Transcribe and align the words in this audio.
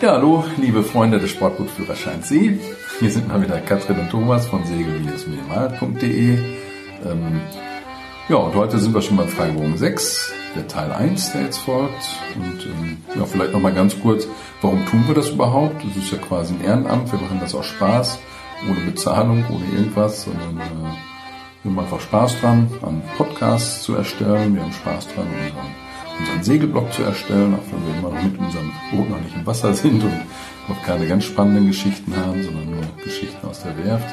Ja, 0.00 0.12
hallo, 0.12 0.44
liebe 0.58 0.84
Freunde 0.84 1.18
des 1.18 1.30
Sportbootführerscheins 1.30 2.28
See. 2.28 2.60
Hier 3.00 3.10
sind 3.10 3.26
mal 3.26 3.42
wieder 3.42 3.58
Katrin 3.58 3.98
und 3.98 4.10
Thomas 4.10 4.46
von 4.46 4.64
segel-minimal.de. 4.64 6.38
Ähm, 7.04 7.40
ja, 8.28 8.36
und 8.36 8.54
heute 8.54 8.78
sind 8.78 8.94
wir 8.94 9.02
schon 9.02 9.16
beim 9.16 9.26
Fragebogen 9.26 9.76
6, 9.76 10.32
der 10.54 10.68
Teil 10.68 10.92
1, 10.92 11.32
der 11.32 11.42
jetzt 11.42 11.58
folgt. 11.58 12.16
Und 12.36 12.64
ähm, 12.66 12.98
ja, 13.16 13.24
vielleicht 13.24 13.52
nochmal 13.52 13.74
ganz 13.74 14.00
kurz, 14.00 14.28
warum 14.62 14.86
tun 14.86 15.02
wir 15.08 15.16
das 15.16 15.30
überhaupt? 15.30 15.84
Das 15.84 15.96
ist 15.96 16.12
ja 16.12 16.18
quasi 16.18 16.54
ein 16.54 16.64
Ehrenamt, 16.64 17.10
wir 17.10 17.18
machen 17.18 17.40
das 17.40 17.56
aus 17.56 17.66
Spaß, 17.66 18.20
ohne 18.70 18.80
Bezahlung, 18.82 19.44
ohne 19.50 19.64
irgendwas, 19.76 20.22
sondern 20.22 20.58
äh, 20.58 21.64
wir 21.64 21.72
haben 21.72 21.78
einfach 21.80 22.00
Spaß 22.00 22.40
dran, 22.40 22.70
an 22.82 23.02
Podcasts 23.16 23.82
zu 23.82 23.96
erstellen. 23.96 24.54
Wir 24.54 24.62
haben 24.62 24.72
Spaß 24.72 25.08
dran, 25.08 25.26
unseren 25.26 25.87
unseren 26.18 26.42
Segelblock 26.42 26.92
zu 26.92 27.02
erstellen, 27.02 27.54
auch 27.54 27.72
wenn 27.72 27.86
wir 27.86 27.98
immer 27.98 28.14
noch 28.14 28.22
mit 28.22 28.38
unserem 28.38 28.72
Boot 28.90 29.10
noch 29.10 29.20
nicht 29.20 29.36
im 29.36 29.46
Wasser 29.46 29.74
sind 29.74 30.02
und 30.02 30.12
noch 30.68 30.82
keine 30.82 31.06
ganz 31.06 31.24
spannenden 31.24 31.66
Geschichten 31.68 32.14
haben, 32.16 32.42
sondern 32.42 32.70
nur 32.70 32.82
Geschichten 33.02 33.46
aus 33.46 33.62
der 33.62 33.84
Werft. 33.84 34.08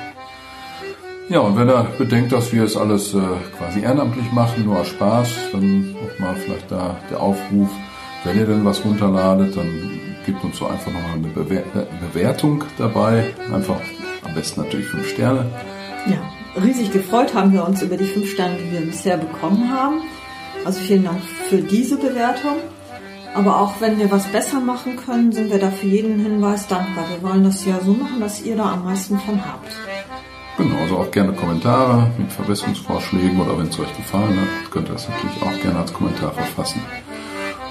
Ja, 1.27 1.39
und 1.39 1.57
wenn 1.57 1.67
er 1.67 1.87
bedenkt, 1.97 2.31
dass 2.31 2.53
wir 2.53 2.63
es 2.63 2.77
alles 2.77 3.15
äh, 3.15 3.19
quasi 3.57 3.79
ehrenamtlich 3.79 4.31
machen, 4.31 4.65
nur 4.65 4.79
aus 4.79 4.89
Spaß, 4.89 5.29
dann 5.51 5.93
nochmal 5.93 6.35
vielleicht 6.35 6.71
da 6.71 6.97
der 7.09 7.19
Aufruf, 7.19 7.69
wenn 8.23 8.37
ihr 8.37 8.45
denn 8.45 8.63
was 8.63 8.85
runterladet, 8.85 9.57
dann 9.57 9.99
gebt 10.25 10.43
uns 10.43 10.57
so 10.57 10.67
einfach 10.67 10.91
nochmal 10.91 11.13
eine 11.13 11.27
Bewer 11.27 11.63
Bewertung 12.11 12.63
dabei. 12.77 13.33
Einfach 13.51 13.79
am 14.23 14.33
besten 14.33 14.61
natürlich 14.61 14.87
fünf 14.87 15.09
Sterne. 15.09 15.45
Ja, 16.07 16.61
riesig 16.61 16.91
gefreut 16.91 17.33
haben 17.33 17.53
wir 17.53 17.65
uns 17.65 17.81
über 17.81 17.97
die 17.97 18.05
fünf 18.05 18.31
Sterne, 18.31 18.57
die 18.57 18.71
wir 18.71 18.81
bisher 18.81 19.17
bekommen 19.17 19.71
haben. 19.71 20.01
Also 20.63 20.79
vielen 20.79 21.03
Dank 21.03 21.21
für 21.49 21.57
diese 21.57 21.97
Bewertung. 21.97 22.57
Aber 23.35 23.59
auch 23.59 23.81
wenn 23.81 23.99
wir 23.99 24.09
was 24.11 24.27
besser 24.27 24.61
machen 24.61 24.95
können, 24.95 25.33
sind 25.33 25.51
wir 25.51 25.59
da 25.59 25.69
für 25.69 25.87
jeden 25.87 26.19
Hinweis 26.19 26.67
dankbar. 26.67 27.03
Wir 27.09 27.21
wollen 27.27 27.43
das 27.43 27.65
ja 27.65 27.81
so 27.81 27.91
machen, 27.91 28.21
dass 28.21 28.41
ihr 28.41 28.55
da 28.55 28.71
am 28.71 28.85
meisten 28.85 29.19
von 29.19 29.43
habt. 29.45 29.71
Genau, 30.57 30.77
also 30.77 30.97
auch 30.99 31.11
gerne 31.11 31.33
Kommentare 31.33 32.09
mit 32.17 32.31
Verbesserungsvorschlägen 32.31 33.37
oder 33.41 33.57
wenn 33.57 33.67
es 33.67 33.77
euch 33.77 33.93
gefallen 33.97 34.39
hat, 34.39 34.71
könnt 34.71 34.87
ihr 34.87 34.93
das 34.93 35.09
natürlich 35.09 35.41
auch 35.41 35.61
gerne 35.61 35.79
als 35.79 35.91
Kommentar 35.91 36.31
verfassen. 36.31 36.81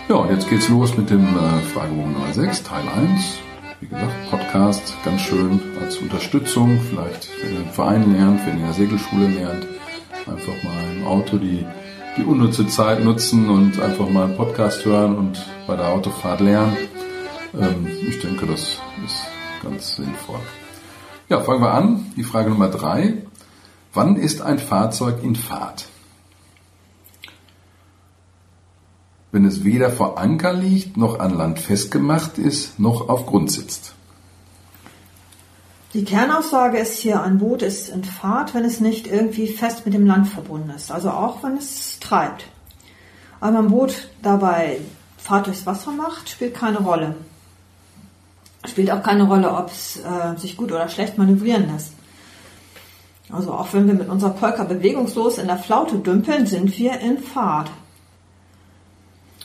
Ja, 0.06 0.16
und 0.16 0.30
jetzt 0.30 0.50
geht's 0.50 0.68
los 0.68 0.94
mit 0.98 1.08
dem 1.08 1.24
äh, 1.24 1.62
Fragebogen 1.72 2.12
Nummer 2.12 2.30
6, 2.30 2.62
Teil 2.62 2.84
1. 2.86 3.38
Wie 3.80 3.86
gesagt, 3.86 4.30
Podcast, 4.30 4.94
ganz 5.02 5.22
schön 5.22 5.62
als 5.82 5.96
Unterstützung. 5.96 6.78
Vielleicht, 6.90 7.30
wenn 7.42 7.54
ihr 7.54 7.60
im 7.60 7.70
Verein 7.70 8.12
lernt, 8.12 8.46
wenn 8.46 8.58
ihr 8.58 8.60
in 8.60 8.66
der 8.66 8.74
Segelschule 8.74 9.28
lernt, 9.28 9.66
einfach 10.26 10.62
mal 10.62 10.96
im 10.96 11.06
Auto 11.06 11.38
die 11.38 11.64
die 12.16 12.22
unnütze 12.22 12.66
Zeit 12.66 13.02
nutzen 13.02 13.50
und 13.50 13.80
einfach 13.80 14.08
mal 14.08 14.24
einen 14.24 14.36
Podcast 14.36 14.84
hören 14.84 15.16
und 15.16 15.44
bei 15.66 15.76
der 15.76 15.88
Autofahrt 15.88 16.40
lernen. 16.40 16.76
Ähm, 17.58 17.86
ich 18.08 18.20
denke, 18.20 18.46
das 18.46 18.60
ist 19.04 19.26
ganz 19.62 19.96
sinnvoll. 19.96 20.40
Ja, 21.28 21.40
fangen 21.40 21.62
wir 21.62 21.72
an. 21.72 22.12
Die 22.16 22.22
Frage 22.22 22.50
Nummer 22.50 22.68
drei. 22.68 23.24
Wann 23.92 24.16
ist 24.16 24.42
ein 24.42 24.58
Fahrzeug 24.58 25.22
in 25.22 25.36
Fahrt? 25.36 25.86
Wenn 29.32 29.44
es 29.44 29.64
weder 29.64 29.90
vor 29.90 30.18
Anker 30.18 30.52
liegt, 30.52 30.96
noch 30.96 31.18
an 31.18 31.36
Land 31.36 31.58
festgemacht 31.58 32.38
ist, 32.38 32.78
noch 32.78 33.08
auf 33.08 33.26
Grund 33.26 33.50
sitzt. 33.50 33.94
Die 35.94 36.04
Kernaussage 36.04 36.78
ist 36.78 36.98
hier, 36.98 37.22
ein 37.22 37.38
Boot 37.38 37.62
ist 37.62 37.88
in 37.88 38.02
Fahrt, 38.02 38.52
wenn 38.52 38.64
es 38.64 38.80
nicht 38.80 39.06
irgendwie 39.06 39.46
fest 39.46 39.84
mit 39.84 39.94
dem 39.94 40.08
Land 40.08 40.26
verbunden 40.26 40.70
ist. 40.70 40.90
Also 40.90 41.10
auch 41.10 41.44
wenn 41.44 41.56
es 41.56 42.00
treibt. 42.00 42.46
Aber 43.40 43.60
ein 43.60 43.68
Boot 43.68 44.08
dabei 44.20 44.80
Fahrt 45.18 45.46
durchs 45.46 45.66
Wasser 45.66 45.92
macht, 45.92 46.28
spielt 46.28 46.54
keine 46.54 46.78
Rolle. 46.78 47.14
Spielt 48.66 48.90
auch 48.90 49.04
keine 49.04 49.22
Rolle, 49.22 49.52
ob 49.52 49.68
es 49.68 49.98
äh, 49.98 50.36
sich 50.36 50.56
gut 50.56 50.72
oder 50.72 50.88
schlecht 50.88 51.16
manövrieren 51.16 51.70
lässt. 51.72 51.92
Also 53.30 53.52
auch 53.52 53.72
wenn 53.72 53.86
wir 53.86 53.94
mit 53.94 54.08
unserer 54.08 54.30
Polka 54.30 54.64
bewegungslos 54.64 55.38
in 55.38 55.46
der 55.46 55.58
Flaute 55.58 55.98
dümpeln, 55.98 56.46
sind 56.46 56.76
wir 56.76 56.98
in 56.98 57.18
Fahrt. 57.18 57.70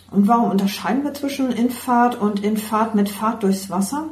Und 0.09 0.27
warum 0.27 0.49
unterscheiden 0.49 1.03
wir 1.03 1.13
zwischen 1.13 1.51
in 1.51 1.69
Fahrt 1.69 2.19
und 2.19 2.43
in 2.43 2.57
Fahrt 2.57 2.95
mit 2.95 3.07
Fahrt 3.07 3.43
durchs 3.43 3.69
Wasser? 3.69 4.05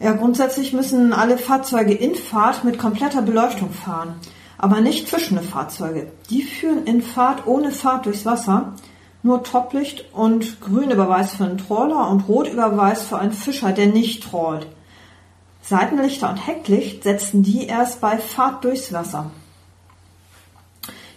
Ja, 0.00 0.12
grundsätzlich 0.12 0.72
müssen 0.72 1.12
alle 1.12 1.38
Fahrzeuge 1.38 1.94
in 1.94 2.14
Fahrt 2.14 2.64
mit 2.64 2.78
kompletter 2.78 3.22
Beleuchtung 3.22 3.70
fahren, 3.70 4.16
aber 4.58 4.80
nicht 4.80 5.08
zwischende 5.08 5.42
Fahrzeuge. 5.42 6.10
Die 6.30 6.42
führen 6.42 6.84
in 6.84 7.00
Fahrt 7.00 7.46
ohne 7.46 7.70
Fahrt 7.70 8.06
durchs 8.06 8.26
Wasser, 8.26 8.74
nur 9.22 9.42
Toplicht 9.44 10.12
und 10.12 10.60
grün 10.60 10.90
Überweis 10.90 11.34
für 11.34 11.44
einen 11.44 11.58
Trawler 11.58 12.10
und 12.10 12.28
rot 12.28 12.48
Überweis 12.48 13.04
für 13.04 13.18
einen 13.18 13.32
Fischer, 13.32 13.72
der 13.72 13.86
nicht 13.86 14.24
trawlt. 14.24 14.66
Seitenlichter 15.62 16.28
und 16.28 16.46
Hecklicht 16.46 17.04
setzen 17.04 17.42
die 17.42 17.66
erst 17.66 18.00
bei 18.00 18.18
Fahrt 18.18 18.64
durchs 18.64 18.92
Wasser. 18.92 19.30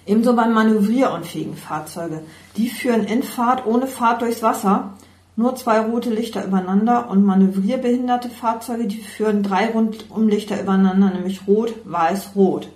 Ebenso 0.06 0.34
beim 0.34 0.54
manövrierunfähigen 0.54 1.58
Fahrzeuge. 1.58 2.24
Die 2.56 2.70
führen 2.70 3.04
in 3.04 3.24
Fahrt 3.24 3.66
ohne 3.66 3.88
Fahrt 3.88 4.22
durchs 4.22 4.42
Wasser, 4.42 4.94
nur 5.38 5.56
zwei 5.56 5.80
rote 5.80 6.10
Lichter 6.10 6.44
übereinander 6.44 7.10
und 7.10 7.24
manövrierbehinderte 7.24 8.30
Fahrzeuge, 8.30 8.88
die 8.88 8.98
führen 8.98 9.44
drei 9.44 9.68
Rundumlichter 9.70 10.60
übereinander, 10.60 11.12
nämlich 11.12 11.42
rot, 11.48 11.74
weiß, 11.86 12.32
rot. 12.36 12.70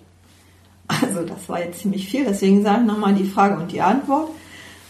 Also 0.88 1.24
das 1.24 1.50
war 1.50 1.60
jetzt 1.60 1.80
ziemlich 1.80 2.08
viel, 2.08 2.24
deswegen 2.24 2.64
sage 2.64 2.82
ich 2.82 2.88
nochmal 2.88 3.16
die 3.16 3.26
Frage 3.26 3.58
und 3.58 3.72
die 3.72 3.82
Antwort. 3.82 4.30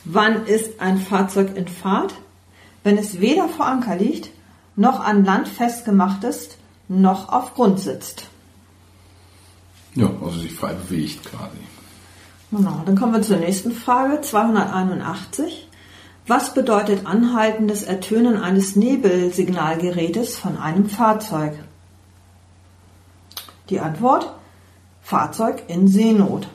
Wann 0.03 0.45
ist 0.47 0.81
ein 0.81 0.97
Fahrzeug 0.97 1.55
in 1.55 1.67
Fahrt? 1.67 2.13
Wenn 2.83 2.97
es 2.97 3.21
weder 3.21 3.47
vor 3.47 3.67
Anker 3.67 3.95
liegt, 3.95 4.31
noch 4.75 4.99
an 4.99 5.23
Land 5.23 5.47
festgemacht 5.47 6.23
ist, 6.25 6.57
noch 6.89 7.29
auf 7.29 7.53
Grund 7.53 7.79
sitzt. 7.79 8.27
Ja, 9.95 10.09
also 10.21 10.39
sich 10.39 10.53
frei 10.53 10.73
bewegt 10.73 11.23
quasi. 11.23 11.57
Genau, 12.51 12.81
dann 12.85 12.97
kommen 12.97 13.13
wir 13.13 13.21
zur 13.21 13.37
nächsten 13.37 13.71
Frage, 13.71 14.19
281. 14.19 15.69
Was 16.27 16.53
bedeutet 16.53 17.05
anhaltendes 17.05 17.83
Ertönen 17.83 18.37
eines 18.37 18.75
Nebelsignalgerätes 18.75 20.37
von 20.37 20.57
einem 20.57 20.87
Fahrzeug? 20.87 21.53
Die 23.69 23.79
Antwort: 23.79 24.33
Fahrzeug 25.01 25.63
in 25.67 25.87
Seenot. 25.87 26.47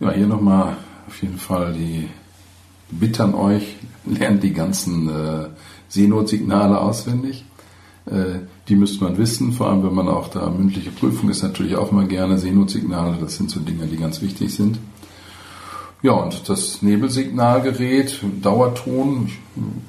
Ja, 0.00 0.10
hier 0.10 0.26
nochmal 0.26 0.76
auf 1.06 1.22
jeden 1.22 1.38
Fall 1.38 1.72
die 1.72 2.08
Bitte 2.90 3.24
an 3.24 3.34
euch, 3.34 3.76
lernt 4.04 4.42
die 4.42 4.52
ganzen 4.52 5.08
äh, 5.08 5.48
Seenotsignale 5.88 6.80
auswendig. 6.80 7.44
Äh, 8.06 8.40
die 8.68 8.76
müsste 8.76 9.04
man 9.04 9.16
wissen, 9.16 9.52
vor 9.52 9.68
allem 9.68 9.82
wenn 9.82 9.94
man 9.94 10.08
auch 10.08 10.28
da 10.28 10.50
mündliche 10.50 10.90
Prüfung 10.90 11.30
ist, 11.30 11.42
natürlich 11.42 11.76
auch 11.76 11.90
immer 11.90 12.04
gerne 12.04 12.38
Seenotsignale. 12.38 13.16
Das 13.20 13.36
sind 13.36 13.50
so 13.50 13.60
Dinge, 13.60 13.86
die 13.86 13.96
ganz 13.96 14.20
wichtig 14.22 14.54
sind. 14.54 14.78
Ja, 16.04 16.12
und 16.12 16.50
das 16.50 16.82
Nebelsignalgerät, 16.82 18.20
Dauerton, 18.42 19.26
ich 19.26 19.40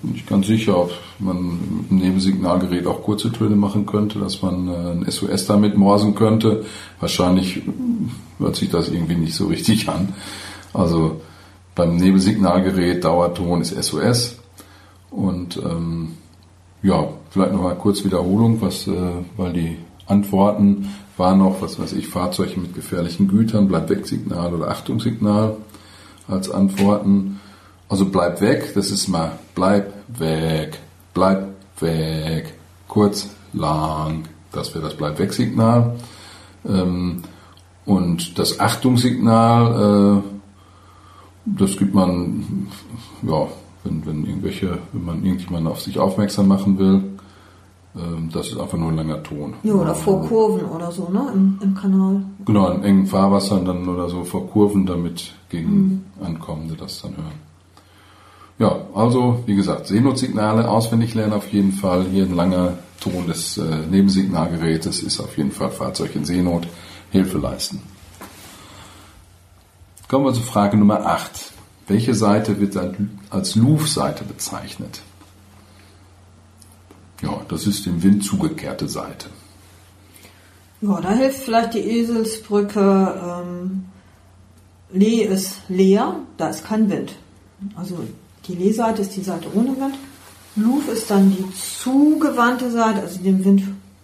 bin 0.01 0.11
nicht 0.13 0.25
ganz 0.25 0.47
sicher, 0.47 0.77
ob 0.77 0.91
man 1.19 1.59
im 1.89 1.97
Nebelsignalgerät 1.97 2.87
auch 2.87 3.03
kurze 3.03 3.33
Töne 3.33 3.57
machen 3.57 3.85
könnte, 3.85 4.19
dass 4.19 4.41
man 4.41 4.69
äh, 4.69 4.91
ein 4.91 5.11
SOS 5.11 5.45
damit 5.45 5.75
morsen 5.75 6.15
könnte. 6.15 6.63
Wahrscheinlich 7.01 7.63
hört 8.39 8.55
sich 8.55 8.69
das 8.69 8.87
irgendwie 8.87 9.15
nicht 9.15 9.35
so 9.35 9.47
richtig 9.47 9.89
an. 9.89 10.13
Also 10.71 11.19
beim 11.75 11.97
Nebelsignalgerät 11.97 13.03
Dauerton 13.03 13.59
ist 13.59 13.75
SOS. 13.83 14.37
Und 15.11 15.57
ähm, 15.57 16.13
ja, 16.81 17.09
vielleicht 17.29 17.51
nochmal 17.51 17.75
kurz 17.75 18.05
Wiederholung, 18.05 18.61
was, 18.61 18.87
äh, 18.87 19.11
weil 19.35 19.51
die 19.51 19.75
Antworten 20.07 20.87
waren 21.17 21.39
noch, 21.39 21.61
was 21.61 21.77
weiß 21.77 21.91
ich, 21.91 22.07
Fahrzeuge 22.07 22.57
mit 22.57 22.73
gefährlichen 22.73 23.27
Gütern, 23.27 23.67
Bleib-Weg-Signal 23.67 24.53
oder 24.53 24.69
Achtungssignal 24.69 25.57
als 26.27 26.49
Antworten. 26.49 27.39
Also 27.89 28.05
bleib 28.09 28.41
weg, 28.41 28.73
das 28.73 28.91
ist 28.91 29.07
mal 29.07 29.33
bleib 29.53 29.93
weg, 30.07 30.79
bleib 31.13 31.49
weg, 31.79 32.53
kurz, 32.87 33.29
lang, 33.53 34.23
das 34.51 34.73
wäre 34.73 34.83
das 34.85 34.95
bleib 34.95 35.19
weg 35.19 35.33
Signal. 35.33 35.95
Ähm, 36.67 37.23
und 37.85 38.39
das 38.39 38.59
Achtungssignal, 38.59 40.21
äh, 40.23 40.29
das 41.45 41.77
gibt 41.77 41.93
man, 41.93 42.67
ja, 43.21 43.47
wenn, 43.83 44.05
wenn 44.05 44.25
irgendwelche, 44.25 44.79
wenn 44.91 45.05
man 45.05 45.23
irgendjemanden 45.23 45.71
auf 45.71 45.81
sich 45.81 45.99
aufmerksam 45.99 46.47
machen 46.47 46.79
will, 46.79 47.03
das 48.31 48.47
ist 48.47 48.59
einfach 48.59 48.77
nur 48.77 48.89
ein 48.89 48.97
langer 48.97 49.23
Ton. 49.23 49.53
Ja, 49.63 49.73
oder 49.73 49.95
vor 49.95 50.27
Kurven 50.27 50.65
oder 50.65 50.91
so, 50.91 51.09
ne? 51.09 51.31
Im, 51.33 51.59
im 51.61 51.75
Kanal. 51.75 52.23
Genau, 52.45 52.69
in 52.71 52.83
engen 52.83 53.07
Fahrwassern 53.07 53.63
dann 53.63 53.87
oder 53.87 54.09
so 54.09 54.23
vor 54.23 54.47
Kurven, 54.49 54.85
damit 54.85 55.33
gegen 55.49 55.71
mhm. 55.71 56.03
Ankommende 56.21 56.75
das 56.75 57.01
dann 57.01 57.15
hören. 57.15 57.45
Ja, 58.57 58.77
also 58.93 59.43
wie 59.45 59.55
gesagt, 59.55 59.87
Seenotsignale 59.87 60.69
auswendig 60.69 61.13
lernen 61.13 61.33
auf 61.33 61.51
jeden 61.51 61.71
Fall. 61.71 62.05
Hier 62.05 62.23
ein 62.23 62.35
langer 62.35 62.77
Ton 62.99 63.27
des 63.27 63.57
äh, 63.57 63.63
Nebensignalgerätes 63.89 65.03
ist 65.03 65.19
auf 65.19 65.37
jeden 65.37 65.51
Fall 65.51 65.71
Fahrzeug 65.71 66.15
in 66.15 66.25
Seenot. 66.25 66.67
Hilfe 67.11 67.37
leisten. 67.37 67.81
Kommen 70.07 70.25
wir 70.25 70.33
zur 70.33 70.43
Frage 70.43 70.77
Nummer 70.77 71.05
8. 71.05 71.53
Welche 71.87 72.13
Seite 72.13 72.59
wird 72.59 72.77
als 73.29 73.55
Louvre-Seite 73.55 74.23
bezeichnet? 74.23 75.01
Das 77.47 77.67
ist 77.67 77.85
dem 77.85 78.01
Wind 78.03 78.23
zugekehrte 78.23 78.87
Seite. 78.87 79.29
Ja, 80.81 80.99
da 81.01 81.11
hilft 81.11 81.39
vielleicht 81.39 81.73
die 81.73 81.79
Eselsbrücke. 81.79 83.43
Ähm, 83.43 83.85
Lee 84.91 85.23
ist 85.23 85.55
leer, 85.67 86.19
da 86.37 86.49
ist 86.49 86.65
kein 86.65 86.89
Wind. 86.89 87.15
Also 87.75 87.99
die 88.47 88.55
Lee-Seite 88.55 89.01
ist 89.01 89.15
die 89.15 89.23
Seite 89.23 89.47
ohne 89.53 89.75
Wind. 89.79 89.95
Luf 90.55 90.87
ist 90.87 91.09
dann 91.09 91.31
die 91.31 91.45
zugewandte 91.53 92.71
Seite, 92.71 93.01
also 93.01 93.19
dem 93.19 93.43
Wind 93.43 93.63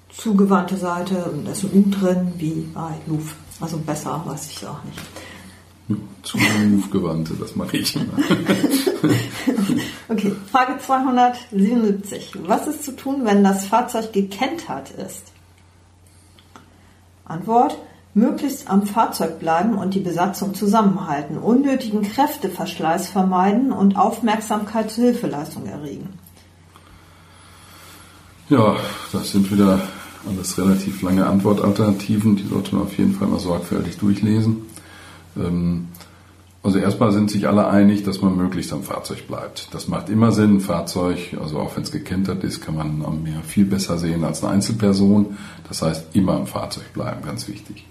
zugewandte 0.09 0.77
Seite. 0.77 1.25
Und 1.25 1.45
da 1.45 1.51
ist 1.51 1.63
U 1.63 1.83
drin, 1.89 2.33
wie 2.37 2.67
bei 2.73 2.93
Luf. 3.07 3.35
Also 3.59 3.77
besser 3.77 4.21
weiß 4.25 4.49
ich 4.49 4.65
auch 4.65 4.83
nicht. 4.83 4.99
Zugewandte, 6.23 7.33
das 7.39 7.55
mache 7.55 7.77
ich 7.77 7.95
immer. 7.95 8.13
okay, 10.09 10.33
Frage 10.51 10.77
277. 10.79 12.33
Was 12.45 12.67
ist 12.67 12.83
zu 12.83 12.95
tun, 12.95 13.25
wenn 13.25 13.43
das 13.43 13.65
Fahrzeug 13.65 14.13
gekentert 14.13 14.91
ist? 14.91 15.23
Antwort. 17.25 17.77
Möglichst 18.13 18.69
am 18.69 18.85
Fahrzeug 18.85 19.39
bleiben 19.39 19.77
und 19.77 19.93
die 19.93 20.01
Besatzung 20.01 20.53
zusammenhalten, 20.53 21.37
unnötigen 21.37 22.01
Kräfteverschleiß 22.01 23.07
vermeiden 23.07 23.71
und 23.71 23.95
Aufmerksamkeit 23.95 24.91
zur 24.91 25.05
Hilfeleistung 25.05 25.65
erregen. 25.65 26.09
Ja, 28.49 28.75
das 29.13 29.31
sind 29.31 29.49
wieder 29.49 29.79
alles 30.27 30.57
relativ 30.57 31.01
lange 31.01 31.25
Antwortalternativen, 31.25 32.35
die 32.35 32.47
sollte 32.47 32.75
man 32.75 32.83
auf 32.83 32.97
jeden 32.97 33.13
Fall 33.13 33.29
mal 33.29 33.39
sorgfältig 33.39 33.97
durchlesen. 33.97 34.63
Ähm, 35.37 35.87
also 36.63 36.77
erstmal 36.77 37.11
sind 37.11 37.31
sich 37.31 37.47
alle 37.47 37.67
einig, 37.67 38.03
dass 38.03 38.21
man 38.21 38.37
möglichst 38.37 38.71
am 38.71 38.83
Fahrzeug 38.83 39.27
bleibt. 39.27 39.73
Das 39.73 39.87
macht 39.87 40.09
immer 40.09 40.31
Sinn. 40.31 40.57
Ein 40.57 40.59
Fahrzeug, 40.59 41.35
also 41.41 41.57
auch 41.59 41.75
wenn 41.75 41.83
es 41.83 41.91
gekentert 41.91 42.43
ist, 42.43 42.61
kann 42.61 42.75
man 42.75 43.03
am 43.03 43.23
Meer 43.23 43.41
viel 43.41 43.65
besser 43.65 43.97
sehen 43.97 44.23
als 44.23 44.43
eine 44.43 44.53
Einzelperson. 44.53 45.37
Das 45.67 45.81
heißt, 45.81 46.15
immer 46.15 46.33
am 46.33 46.45
Fahrzeug 46.45 46.93
bleiben, 46.93 47.23
ganz 47.25 47.47
wichtig. 47.47 47.87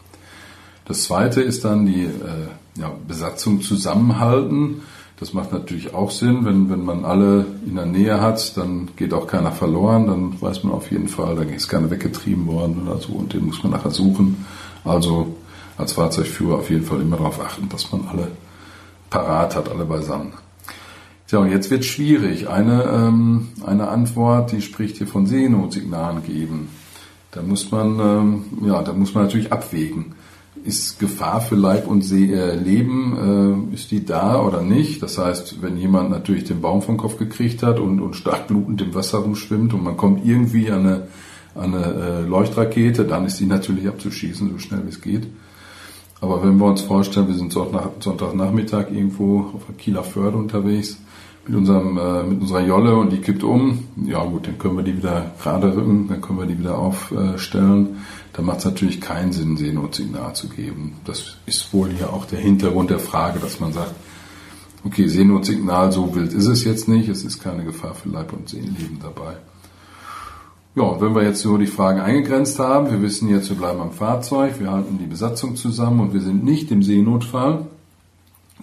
Das 0.85 1.05
zweite 1.05 1.41
ist 1.41 1.65
dann 1.65 1.87
die 1.87 2.05
äh, 2.05 2.81
ja, 2.81 2.93
Besatzung 3.09 3.61
zusammenhalten. 3.61 4.83
Das 5.19 5.35
macht 5.35 5.53
natürlich 5.53 5.93
auch 5.93 6.11
Sinn, 6.11 6.45
wenn, 6.45 6.71
wenn 6.71 6.85
man 6.85 7.05
alle 7.05 7.45
in 7.67 7.75
der 7.75 7.87
Nähe 7.87 8.21
hat, 8.21 8.57
dann 8.57 8.89
geht 8.97 9.13
auch 9.13 9.27
keiner 9.27 9.53
verloren, 9.53 10.07
dann 10.07 10.41
weiß 10.41 10.65
man 10.65 10.73
auf 10.73 10.91
jeden 10.91 11.09
Fall, 11.09 11.37
da 11.37 11.43
ist 11.43 11.69
keiner 11.69 11.91
weggetrieben 11.91 12.47
worden 12.47 12.83
oder 12.87 12.99
so 12.99 13.13
und 13.13 13.35
den 13.35 13.45
muss 13.45 13.63
man 13.63 13.73
nachher 13.73 13.91
suchen. 13.91 14.47
Also 14.83 15.37
als 15.81 15.95
Fahrzeugführer 15.95 16.59
auf 16.59 16.71
jeden 16.71 16.85
Fall 16.85 17.01
immer 17.01 17.17
darauf 17.17 17.41
achten, 17.41 17.69
dass 17.69 17.91
man 17.93 18.07
alle 18.09 18.29
parat 19.11 19.57
hat, 19.57 19.69
alle 19.69 19.85
beisammen. 19.85 20.33
Ja, 21.31 21.39
und 21.39 21.51
jetzt 21.51 21.71
wird 21.71 21.85
schwierig. 21.85 22.49
Eine, 22.49 22.85
ähm, 22.85 23.49
eine 23.65 23.89
Antwort, 23.89 24.51
die 24.51 24.63
spricht 24.63 24.97
hier 24.97 25.07
von 25.07 25.27
Seenotsignalen 25.27 26.25
geben. 26.25 26.69
Da 27.31 27.43
muss 27.43 27.71
man, 27.71 28.01
ähm, 28.01 28.45
ja, 28.67 28.83
da 28.83 28.93
muss 28.93 29.15
man 29.15 29.25
natürlich 29.25 29.53
abwägen. 29.53 30.15
Ist 30.65 30.99
Gefahr 30.99 31.41
für 31.41 31.55
Leib 31.55 31.87
und 31.87 32.03
See, 32.03 32.33
äh, 32.33 32.57
Leben, 32.57 33.71
äh, 33.71 33.75
ist 33.75 33.93
die 33.93 34.05
da 34.05 34.43
oder 34.43 34.63
nicht? 34.63 35.03
Das 35.03 35.19
heißt, 35.19 35.63
wenn 35.63 35.77
jemand 35.77 36.11
natürlich 36.11 36.45
den 36.45 36.61
Baum 36.61 36.83
vom 36.83 36.97
Kopf 36.97 37.17
gekriegt 37.17 37.63
hat 37.63 37.79
und, 37.79 38.01
und 38.01 38.17
stark 38.17 38.49
blutend 38.49 38.83
im 38.83 38.95
Wasser 38.95 39.19
rumschwimmt 39.19 39.73
und 39.73 39.85
man 39.85 39.97
kommt 39.97 40.27
irgendwie 40.27 40.71
an 40.71 40.81
eine, 40.81 41.09
an 41.55 41.75
eine 41.75 41.85
äh, 41.85 42.21
Leuchtrakete, 42.23 43.05
dann 43.05 43.25
ist 43.25 43.39
die 43.39 43.47
natürlich 43.47 43.87
abzuschießen, 43.87 44.51
so 44.51 44.59
schnell 44.59 44.85
wie 44.85 44.91
es 44.91 45.01
geht. 45.01 45.29
Aber 46.21 46.43
wenn 46.43 46.59
wir 46.59 46.67
uns 46.67 46.83
vorstellen, 46.83 47.29
wir 47.29 47.35
sind 47.35 47.53
Sonntagnachmittag 47.53 48.91
irgendwo 48.91 49.51
auf 49.55 49.65
der 49.67 49.77
Kieler 49.77 50.05
Förde 50.05 50.37
unterwegs 50.37 50.99
mit, 51.47 51.57
unserem, 51.57 51.97
äh, 51.97 52.23
mit 52.25 52.43
unserer 52.43 52.61
Jolle 52.61 52.97
und 52.97 53.11
die 53.11 53.19
kippt 53.19 53.43
um, 53.43 53.85
ja 54.05 54.23
gut, 54.25 54.47
dann 54.47 54.59
können 54.59 54.77
wir 54.77 54.85
die 54.85 54.97
wieder 54.97 55.33
gerade 55.43 55.75
rücken, 55.75 56.09
dann 56.09 56.21
können 56.21 56.39
wir 56.39 56.47
die 56.47 56.59
wieder 56.59 56.79
aufstellen. 56.79 57.99
Da 58.33 58.43
macht 58.43 58.59
es 58.59 58.65
natürlich 58.67 59.01
keinen 59.01 59.33
Sinn, 59.33 59.57
Seenotsignal 59.57 60.35
zu 60.35 60.49
geben. 60.49 60.95
Das 61.05 61.37
ist 61.47 61.73
wohl 61.73 61.91
hier 61.91 62.13
auch 62.13 62.27
der 62.27 62.39
Hintergrund 62.39 62.91
der 62.91 63.01
Frage, 63.01 63.41
dass 63.41 63.59
man 63.59 63.73
sagt, 63.73 63.95
okay, 64.85 65.09
Seenotsignal, 65.09 65.91
so 65.91 66.15
wild 66.15 66.33
ist 66.33 66.47
es 66.47 66.65
jetzt 66.65 66.87
nicht, 66.87 67.09
es 67.09 67.25
ist 67.25 67.43
keine 67.43 67.65
Gefahr 67.65 67.95
für 67.95 68.11
Leib 68.11 68.33
und 68.33 68.49
Seelenleben 68.49 68.99
dabei. 69.03 69.37
Ja, 70.77 71.01
wenn 71.01 71.17
wir 71.17 71.25
jetzt 71.25 71.41
so 71.41 71.57
die 71.57 71.67
Fragen 71.67 72.01
eingegrenzt 72.01 72.61
haben, 72.61 72.93
wir 72.93 73.03
wissen 73.03 73.29
jetzt, 73.29 73.51
wir 73.51 73.57
bleiben 73.57 73.81
am 73.81 73.91
Fahrzeug, 73.91 74.61
wir 74.61 74.71
halten 74.71 74.99
die 74.99 75.07
Besatzung 75.07 75.57
zusammen 75.57 75.99
und 75.99 76.15
wir 76.15 76.21
sind 76.21 76.45
nicht 76.45 76.71
im 76.71 76.85
Seenotfall, 76.85 77.67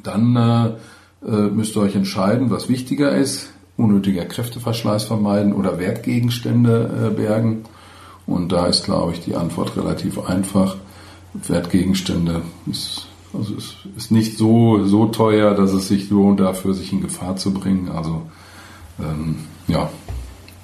dann 0.03 0.35
äh, 0.37 1.27
äh, 1.27 1.49
müsst 1.49 1.75
ihr 1.75 1.81
euch 1.81 1.95
entscheiden, 1.95 2.49
was 2.49 2.69
wichtiger 2.69 3.11
ist. 3.11 3.49
Unnötiger 3.75 4.23
Kräfteverschleiß 4.23 5.03
vermeiden 5.03 5.53
oder 5.53 5.79
Wertgegenstände 5.79 7.09
äh, 7.11 7.13
bergen. 7.13 7.63
Und 8.25 8.53
da 8.53 8.67
ist, 8.67 8.85
glaube 8.85 9.11
ich, 9.11 9.19
die 9.19 9.35
Antwort 9.35 9.75
relativ 9.75 10.17
einfach. 10.19 10.77
Wertgegenstände 11.33 12.41
ist, 12.71 13.07
also 13.33 13.53
ist, 13.53 13.75
ist 13.97 14.11
nicht 14.11 14.37
so, 14.37 14.85
so 14.85 15.07
teuer, 15.07 15.53
dass 15.55 15.73
es 15.73 15.89
sich 15.89 16.09
lohnt, 16.09 16.39
dafür 16.39 16.73
sich 16.73 16.93
in 16.93 17.01
Gefahr 17.01 17.35
zu 17.35 17.53
bringen. 17.53 17.89
Also 17.89 18.23
ähm, 18.99 19.35
ja, 19.67 19.89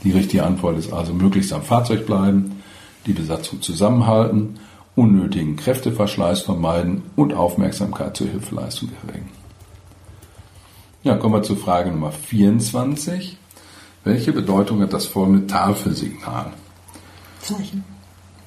die 0.03 0.11
richtige 0.11 0.43
Antwort 0.43 0.77
ist 0.77 0.91
also 0.91 1.13
möglichst 1.13 1.53
am 1.53 1.63
Fahrzeug 1.63 2.05
bleiben, 2.05 2.61
die 3.05 3.13
Besatzung 3.13 3.61
zusammenhalten, 3.61 4.59
unnötigen 4.95 5.55
Kräfteverschleiß 5.55 6.41
vermeiden 6.41 7.03
und 7.15 7.33
Aufmerksamkeit 7.33 8.15
zur 8.15 8.27
Hilfeleistung 8.27 8.89
erregen. 9.05 9.29
Ja, 11.03 11.15
kommen 11.15 11.33
wir 11.33 11.43
zur 11.43 11.57
Frage 11.57 11.91
Nummer 11.91 12.11
24. 12.11 13.37
Welche 14.03 14.33
Bedeutung 14.33 14.81
hat 14.81 14.93
das 14.93 15.05
folgende 15.05 15.47
Tafelsignal? 15.47 16.53
Zeichen. 17.41 17.83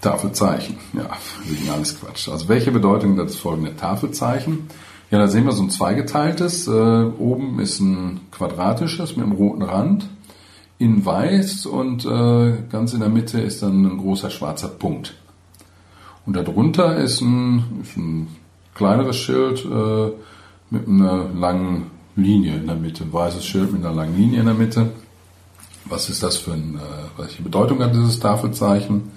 Tafelzeichen, 0.01 0.77
ja, 0.93 1.09
Signal 1.47 1.81
ist 1.81 2.01
Quatsch. 2.01 2.29
Also 2.29 2.49
welche 2.49 2.71
Bedeutung 2.71 3.19
hat 3.19 3.27
das 3.27 3.37
folgende 3.37 3.75
Tafelzeichen? 3.77 4.69
Ja, 5.11 5.19
da 5.19 5.29
sehen 5.29 5.45
wir 5.45 5.53
so 5.53 5.63
ein 5.63 5.71
zweigeteiltes. 5.71 6.67
Äh, 6.67 6.71
oben 6.71 7.59
ist 7.61 7.81
ein 7.81 8.21
quadratisches 8.31 9.17
mit 9.17 9.25
einem 9.25 9.35
roten 9.35 9.63
Rand 9.63 10.09
in 10.79 11.05
weiß 11.05 11.67
und 11.67 12.05
äh, 12.05 12.63
ganz 12.71 12.93
in 12.93 13.01
der 13.01 13.09
Mitte 13.09 13.41
ist 13.41 13.63
dann 13.63 13.85
ein 13.85 13.99
großer 13.99 14.31
schwarzer 14.31 14.69
Punkt. 14.69 15.15
Und 16.27 16.37
darunter 16.37 16.97
ist 16.97 17.21
ein, 17.21 17.81
ist 17.83 17.97
ein 17.97 18.29
kleineres 18.75 19.17
Schild 19.17 19.65
äh, 19.65 20.11
mit 20.71 20.89
einer 20.89 21.29
langen 21.35 21.91
Linie 22.17 22.57
in 22.57 22.67
der 22.67 22.77
Mitte, 22.77 23.05
ein 23.05 23.13
weißes 23.13 23.45
Schild 23.45 23.73
mit 23.73 23.85
einer 23.85 23.95
langen 23.95 24.17
Linie 24.17 24.41
in 24.41 24.47
der 24.47 24.55
Mitte. 24.55 24.93
Was 25.85 26.11
ist 26.11 26.23
das 26.23 26.37
für 26.37 26.53
ein, 26.53 26.75
äh, 26.75 27.21
welche 27.21 27.43
Bedeutung 27.43 27.83
hat 27.83 27.95
dieses 27.95 28.19
Tafelzeichen? 28.19 29.13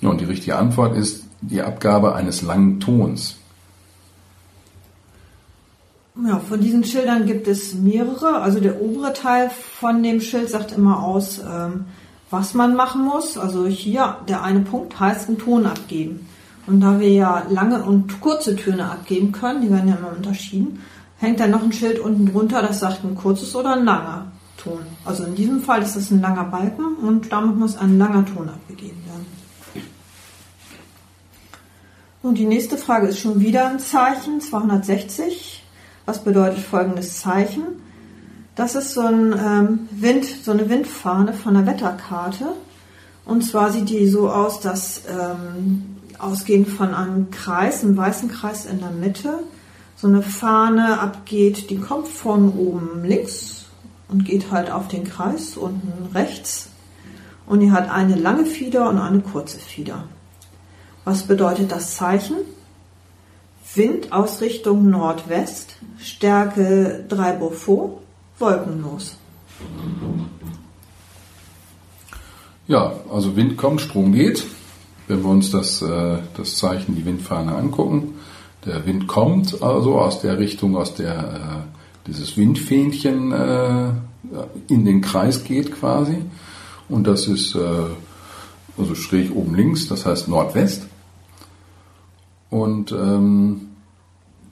Ja, 0.00 0.08
und 0.08 0.20
die 0.20 0.24
richtige 0.24 0.56
Antwort 0.56 0.96
ist 0.96 1.24
die 1.40 1.62
Abgabe 1.62 2.14
eines 2.14 2.42
langen 2.42 2.80
Tons. 2.80 3.36
Ja, 6.22 6.38
von 6.38 6.60
diesen 6.60 6.84
Schildern 6.84 7.26
gibt 7.26 7.48
es 7.48 7.74
mehrere. 7.74 8.40
Also 8.40 8.60
der 8.60 8.80
obere 8.80 9.12
Teil 9.12 9.50
von 9.50 10.00
dem 10.02 10.20
Schild 10.20 10.48
sagt 10.48 10.70
immer 10.70 11.02
aus, 11.02 11.40
ähm, 11.40 11.86
was 12.30 12.54
man 12.54 12.76
machen 12.76 13.04
muss. 13.04 13.36
Also 13.36 13.66
hier 13.66 14.18
der 14.28 14.44
eine 14.44 14.60
Punkt 14.60 14.98
heißt 15.00 15.28
einen 15.28 15.38
Ton 15.38 15.66
abgeben. 15.66 16.28
Und 16.68 16.80
da 16.80 17.00
wir 17.00 17.10
ja 17.10 17.44
lange 17.50 17.82
und 17.82 18.20
kurze 18.20 18.54
Töne 18.54 18.90
abgeben 18.90 19.32
können, 19.32 19.62
die 19.62 19.70
werden 19.70 19.88
ja 19.88 19.96
immer 19.96 20.16
unterschieden, 20.16 20.80
hängt 21.18 21.40
dann 21.40 21.50
noch 21.50 21.62
ein 21.62 21.72
Schild 21.72 21.98
unten 21.98 22.26
drunter, 22.26 22.62
das 22.62 22.80
sagt 22.80 23.04
ein 23.04 23.16
kurzes 23.16 23.54
oder 23.56 23.74
ein 23.74 23.84
langer 23.84 24.32
Ton. 24.56 24.80
Also 25.04 25.24
in 25.24 25.34
diesem 25.34 25.62
Fall 25.62 25.82
ist 25.82 25.96
es 25.96 26.12
ein 26.12 26.20
langer 26.20 26.44
Balken 26.44 26.94
und 27.02 27.32
damit 27.32 27.56
muss 27.56 27.76
ein 27.76 27.98
langer 27.98 28.24
Ton 28.24 28.48
abgegeben 28.48 29.02
werden. 29.06 29.26
Und 32.22 32.38
die 32.38 32.46
nächste 32.46 32.78
Frage 32.78 33.08
ist 33.08 33.18
schon 33.18 33.40
wieder 33.40 33.68
ein 33.68 33.80
Zeichen, 33.80 34.40
260. 34.40 35.63
Was 36.06 36.22
bedeutet 36.22 36.58
folgendes 36.58 37.20
Zeichen? 37.20 37.62
Das 38.54 38.74
ist 38.74 38.94
so 38.94 39.00
ein 39.00 39.32
ähm, 39.32 39.88
Wind, 39.90 40.24
so 40.24 40.52
eine 40.52 40.68
Windfahne 40.68 41.32
von 41.32 41.54
der 41.54 41.66
Wetterkarte. 41.66 42.52
Und 43.24 43.42
zwar 43.42 43.72
sieht 43.72 43.88
die 43.88 44.06
so 44.06 44.30
aus, 44.30 44.60
dass 44.60 45.02
ähm, 45.08 45.96
ausgehend 46.18 46.68
von 46.68 46.94
einem 46.94 47.30
Kreis, 47.30 47.82
einem 47.82 47.96
weißen 47.96 48.30
Kreis 48.30 48.66
in 48.66 48.80
der 48.80 48.90
Mitte, 48.90 49.40
so 49.96 50.06
eine 50.06 50.22
Fahne 50.22 51.00
abgeht, 51.00 51.70
die 51.70 51.78
kommt 51.78 52.08
von 52.08 52.52
oben 52.52 53.04
links 53.04 53.66
und 54.08 54.24
geht 54.24 54.50
halt 54.50 54.70
auf 54.70 54.88
den 54.88 55.04
Kreis 55.04 55.56
unten 55.56 56.14
rechts. 56.14 56.68
Und 57.46 57.60
die 57.60 57.72
hat 57.72 57.90
eine 57.90 58.14
lange 58.14 58.46
Fieder 58.46 58.88
und 58.88 58.98
eine 58.98 59.20
kurze 59.20 59.58
Fieder. 59.58 60.04
Was 61.04 61.24
bedeutet 61.24 61.72
das 61.72 61.96
Zeichen? 61.96 62.36
Wind 63.76 64.12
aus 64.12 64.40
Richtung 64.40 64.90
Nordwest, 64.90 65.76
Stärke 65.98 67.04
3 67.08 67.32
Beaufort, 67.32 68.00
wolkenlos. 68.38 69.16
Ja, 72.66 72.92
also 73.12 73.36
Wind 73.36 73.56
kommt, 73.56 73.80
Strom 73.80 74.12
geht. 74.12 74.44
Wenn 75.06 75.22
wir 75.22 75.30
uns 75.30 75.50
das, 75.50 75.82
äh, 75.82 76.18
das 76.36 76.56
Zeichen, 76.56 76.96
die 76.96 77.04
Windfahne 77.04 77.54
angucken, 77.54 78.14
der 78.64 78.86
Wind 78.86 79.06
kommt 79.06 79.62
also 79.62 79.98
aus 79.98 80.22
der 80.22 80.38
Richtung, 80.38 80.76
aus 80.76 80.94
der 80.94 81.66
dieses 82.06 82.36
Windfähnchen 82.36 83.32
äh, 83.32 83.90
in 84.68 84.84
den 84.84 85.00
Kreis 85.00 85.44
geht 85.44 85.72
quasi. 85.72 86.18
Und 86.88 87.06
das 87.06 87.28
ist 87.28 87.54
äh, 87.54 87.58
also 88.76 88.94
schräg 88.94 89.34
oben 89.34 89.54
links, 89.54 89.88
das 89.88 90.04
heißt 90.04 90.28
Nordwest. 90.28 90.86
Und 92.54 92.92
ähm, 92.92 93.62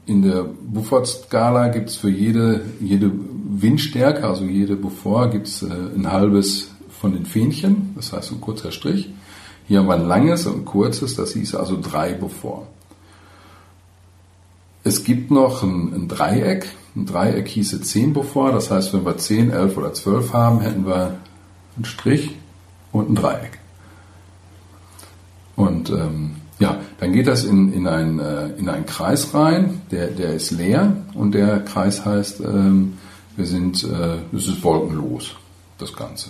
in 0.06 0.22
der 0.22 0.44
Beaufort-Skala 0.60 1.68
gibt 1.68 1.90
es 1.90 1.94
für 1.94 2.10
jede, 2.10 2.62
jede 2.80 3.12
Windstärke, 3.48 4.26
also 4.26 4.44
jede 4.44 4.74
Beaufort, 4.74 5.30
gibt 5.30 5.46
es 5.46 5.62
äh, 5.62 5.68
ein 5.68 6.10
halbes 6.10 6.72
von 7.00 7.12
den 7.12 7.26
Fähnchen, 7.26 7.92
das 7.94 8.12
heißt 8.12 8.32
ein 8.32 8.40
kurzer 8.40 8.72
Strich. 8.72 9.08
Hier 9.68 9.78
haben 9.78 9.86
wir 9.86 9.94
ein 9.94 10.08
langes 10.08 10.46
und 10.46 10.62
ein 10.62 10.64
kurzes, 10.64 11.14
das 11.14 11.34
hieß 11.34 11.54
also 11.54 11.78
drei 11.80 12.14
Beaufort. 12.14 12.66
Es 14.82 15.04
gibt 15.04 15.30
noch 15.30 15.62
ein, 15.62 15.94
ein, 15.94 16.08
Dreieck. 16.08 16.66
Ein 16.96 17.06
Dreieck 17.06 17.46
hieße 17.46 17.82
10 17.82 18.14
Beaufort. 18.14 18.52
Das 18.52 18.68
heißt, 18.68 18.92
wenn 18.94 19.04
wir 19.04 19.16
10, 19.16 19.50
11 19.50 19.76
oder 19.76 19.94
12 19.94 20.32
haben, 20.32 20.60
hätten 20.60 20.86
wir 20.86 21.20
einen 21.76 21.84
Strich 21.84 22.34
und 22.90 23.10
ein 23.10 23.14
Dreieck. 23.14 23.60
Und 25.54 25.90
ähm, 25.90 26.32
ja, 26.58 26.80
dann 27.02 27.12
geht 27.12 27.26
das 27.26 27.42
in, 27.42 27.72
in, 27.72 27.88
ein, 27.88 28.20
äh, 28.20 28.50
in 28.58 28.68
einen 28.68 28.86
Kreis 28.86 29.34
rein, 29.34 29.80
der, 29.90 30.06
der 30.06 30.34
ist 30.34 30.52
leer 30.52 30.98
und 31.14 31.34
der 31.34 31.58
Kreis 31.58 32.04
heißt, 32.04 32.38
ähm, 32.42 32.92
wir 33.34 33.44
sind, 33.44 33.82
äh, 33.82 34.18
es 34.32 34.46
ist 34.46 34.62
wolkenlos, 34.62 35.34
das 35.78 35.96
Ganze. 35.96 36.28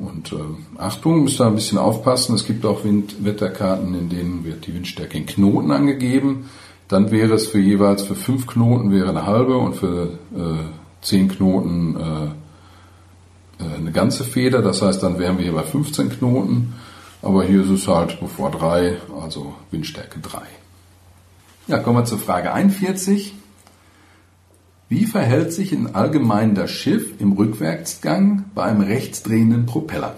Und 0.00 0.32
äh, 0.32 0.36
Achtung, 0.78 1.22
müsst 1.22 1.40
ihr 1.40 1.46
ein 1.46 1.54
bisschen 1.54 1.78
aufpassen, 1.78 2.34
es 2.34 2.44
gibt 2.46 2.66
auch 2.66 2.82
Windwetterkarten, 2.82 3.94
in 3.94 4.08
denen 4.08 4.44
wird 4.44 4.66
die 4.66 4.74
Windstärke 4.74 5.18
in 5.18 5.26
Knoten 5.26 5.70
angegeben. 5.70 6.50
Dann 6.88 7.12
wäre 7.12 7.34
es 7.34 7.46
für 7.46 7.60
jeweils 7.60 8.02
für 8.02 8.16
fünf 8.16 8.48
Knoten 8.48 8.90
wäre 8.90 9.10
eine 9.10 9.24
halbe 9.24 9.56
und 9.56 9.76
für 9.76 10.18
äh, 10.34 10.64
zehn 11.02 11.28
Knoten 11.28 11.96
äh, 11.96 13.62
äh 13.62 13.76
eine 13.76 13.92
ganze 13.92 14.24
Feder. 14.24 14.62
Das 14.62 14.82
heißt, 14.82 15.00
dann 15.00 15.20
wären 15.20 15.38
wir 15.38 15.44
hier 15.44 15.54
bei 15.54 15.62
15 15.62 16.08
Knoten. 16.08 16.74
Aber 17.22 17.44
hier 17.44 17.62
ist 17.62 17.70
es 17.70 17.88
halt 17.88 18.20
bevor 18.20 18.50
3, 18.50 18.98
also 19.20 19.54
Windstärke 19.70 20.20
3. 20.20 20.42
Ja, 21.66 21.78
kommen 21.78 21.98
wir 21.98 22.04
zur 22.04 22.18
Frage 22.18 22.52
41. 22.52 23.34
Wie 24.88 25.04
verhält 25.04 25.52
sich 25.52 25.72
in 25.72 25.96
allgemein 25.96 26.54
das 26.54 26.70
Schiff 26.70 27.20
im 27.20 27.32
Rückwärtsgang 27.32 28.44
bei 28.54 28.64
einem 28.64 28.82
rechtsdrehenden 28.82 29.66
Propeller? 29.66 30.14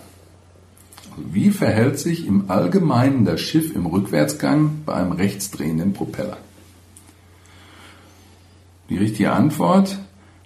Also 1.11 1.23
wie 1.33 1.51
verhält 1.51 1.99
sich 1.99 2.27
im 2.27 2.51
Allgemeinen 2.51 3.25
das 3.25 3.41
Schiff 3.41 3.75
im 3.75 3.87
Rückwärtsgang 3.87 4.83
bei 4.85 4.95
einem 4.95 5.13
rechtsdrehenden 5.13 5.95
Propeller? 5.95 6.37
Die 8.91 8.99
richtige 8.99 9.33
Antwort, 9.33 9.99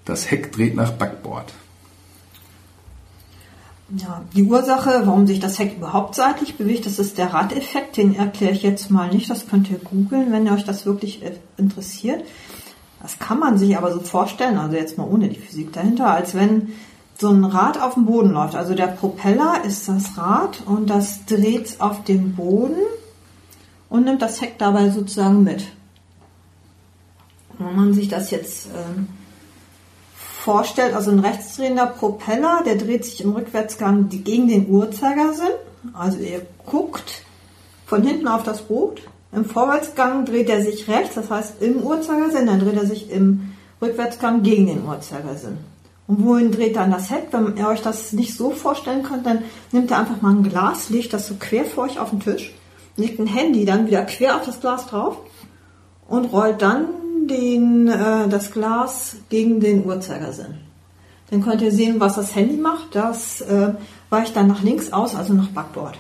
das 0.05 0.31
Heck 0.31 0.53
dreht 0.53 0.77
nach 0.77 0.93
Backbord. 0.93 1.53
Ja, 3.95 4.23
die 4.35 4.45
Ursache, 4.45 5.03
warum 5.05 5.27
sich 5.27 5.39
das 5.39 5.59
Heck 5.59 5.77
überhaupt 5.77 6.15
seitlich 6.15 6.57
bewegt, 6.57 6.87
das 6.87 6.99
ist 6.99 7.19
der 7.19 7.35
Radeffekt. 7.35 7.99
Den 7.99 8.15
erkläre 8.15 8.53
ich 8.53 8.63
jetzt 8.63 8.91
mal 8.91 9.11
nicht. 9.11 9.29
Das 9.29 9.47
könnt 9.47 9.71
ihr 9.71 9.79
googeln, 9.79 10.33
wenn 10.33 10.49
euch 10.49 10.65
das 10.65 10.87
wirklich 10.87 11.23
äh, 11.23 11.33
interessiert. 11.59 12.25
Das 13.03 13.19
kann 13.19 13.39
man 13.39 13.59
sich 13.59 13.77
aber 13.77 13.93
so 13.93 14.01
vorstellen, 14.01 14.57
also 14.57 14.77
jetzt 14.77 14.97
mal 14.97 15.09
ohne 15.09 15.29
die 15.29 15.39
Physik 15.39 15.73
dahinter, 15.73 16.11
als 16.11 16.35
wenn 16.35 16.73
so 17.19 17.29
ein 17.29 17.45
Rad 17.45 17.81
auf 17.81 17.95
dem 17.95 18.07
Boden 18.07 18.31
läuft. 18.31 18.55
Also 18.55 18.75
der 18.75 18.87
Propeller 18.87 19.63
ist 19.65 19.89
das 19.89 20.17
Rad 20.17 20.63
und 20.65 20.89
das 20.89 21.27
dreht 21.27 21.77
auf 21.81 22.05
dem 22.05 22.35
Boden 22.35 22.81
und 23.91 24.05
nimmt 24.05 24.23
das 24.23 24.41
Heck 24.41 24.59
dabei 24.59 24.89
sozusagen 24.89 25.43
mit. 25.43 25.67
Wenn 27.59 27.77
man 27.77 27.93
sich 27.93 28.09
das 28.09 28.31
jetzt 28.31 28.69
äh, 28.69 29.03
vorstellt, 30.43 30.95
also 30.95 31.11
ein 31.13 31.21
rechtsdrehender 31.21 31.87
Propeller, 31.87 32.63
der 32.67 32.77
dreht 32.77 33.05
sich 33.05 33.23
im 33.23 33.33
Rückwärtsgang 33.33 34.09
gegen 34.09 34.49
den 34.49 34.69
Uhrzeigersinn. 34.69 35.53
Also 35.93 36.19
ihr 36.19 36.45
guckt 36.67 37.23
von 37.87 38.03
hinten 38.03 38.27
auf 38.27 38.43
das 38.43 38.63
Boot. 38.63 39.03
Im 39.33 39.45
Vorwärtsgang 39.45 40.25
dreht 40.25 40.51
er 40.51 40.63
sich 40.63 40.89
rechts, 40.89 41.15
das 41.15 41.31
heißt 41.31 41.63
im 41.63 41.83
Uhrzeigersinn, 41.83 42.47
dann 42.47 42.61
dreht 42.61 42.77
er 42.77 42.87
sich 42.87 43.11
im 43.11 43.53
Rückwärtsgang 43.81 44.43
gegen 44.43 44.67
den 44.67 44.85
Uhrzeigersinn. 44.85 45.59
Und 46.09 46.25
wohin 46.25 46.51
dreht 46.51 46.77
dann 46.77 46.91
das 46.91 47.11
Heck? 47.11 47.29
Wenn 47.31 47.57
ihr 47.57 47.69
euch 47.69 47.81
das 47.81 48.13
nicht 48.13 48.35
so 48.35 48.51
vorstellen 48.51 49.05
könnt, 49.05 49.25
dann 49.25 49.45
nimmt 49.71 49.91
ihr 49.91 49.99
einfach 49.99 50.21
mal 50.21 50.35
ein 50.35 50.43
Glas, 50.43 50.91
legt 50.91 51.13
das 51.13 51.29
so 51.29 51.37
quer 51.39 51.65
vor 51.65 51.85
euch 51.85 51.99
auf 51.99 52.11
den 52.11 52.21
Tisch, 52.21 52.53
legt 52.97 53.21
ein 53.21 53.29
Handy 53.29 53.65
dann 53.65 53.87
wieder 53.87 54.05
quer 54.05 54.37
auf 54.37 54.45
das 54.45 54.61
Glas 54.61 54.87
drauf 54.87 55.19
und 56.09 56.33
rollt 56.33 56.61
dann 56.61 56.87
den, 57.29 57.89
äh, 57.89 58.29
das 58.29 58.53
Glas 58.53 59.17
gegen 59.29 59.61
den 59.61 59.85
Uhrzeigersinn. 59.85 60.55
Dann 61.31 61.43
könnt 61.43 61.63
ihr 61.63 61.73
sehen, 61.73 61.99
was 61.99 62.17
das 62.17 62.35
Handy 62.35 62.57
macht. 62.57 62.95
Das 62.95 63.41
äh, 63.41 63.73
weicht 64.11 64.37
dann 64.37 64.49
nach 64.49 64.63
links 64.63 64.93
aus, 64.93 65.15
also 65.15 65.33
nach 65.33 65.49
Backbord. 65.49 65.99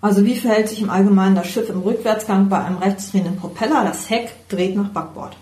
Also 0.00 0.24
wie 0.24 0.36
verhält 0.36 0.68
sich 0.68 0.80
im 0.80 0.90
Allgemeinen 0.90 1.34
das 1.34 1.46
Schiff 1.46 1.68
im 1.68 1.80
Rückwärtsgang 1.80 2.48
bei 2.48 2.64
einem 2.64 2.78
rechtsdrehenden 2.78 3.36
Propeller? 3.36 3.84
Das 3.84 4.08
Heck 4.08 4.48
dreht 4.48 4.74
nach 4.74 4.88
Backbord. 4.88 5.36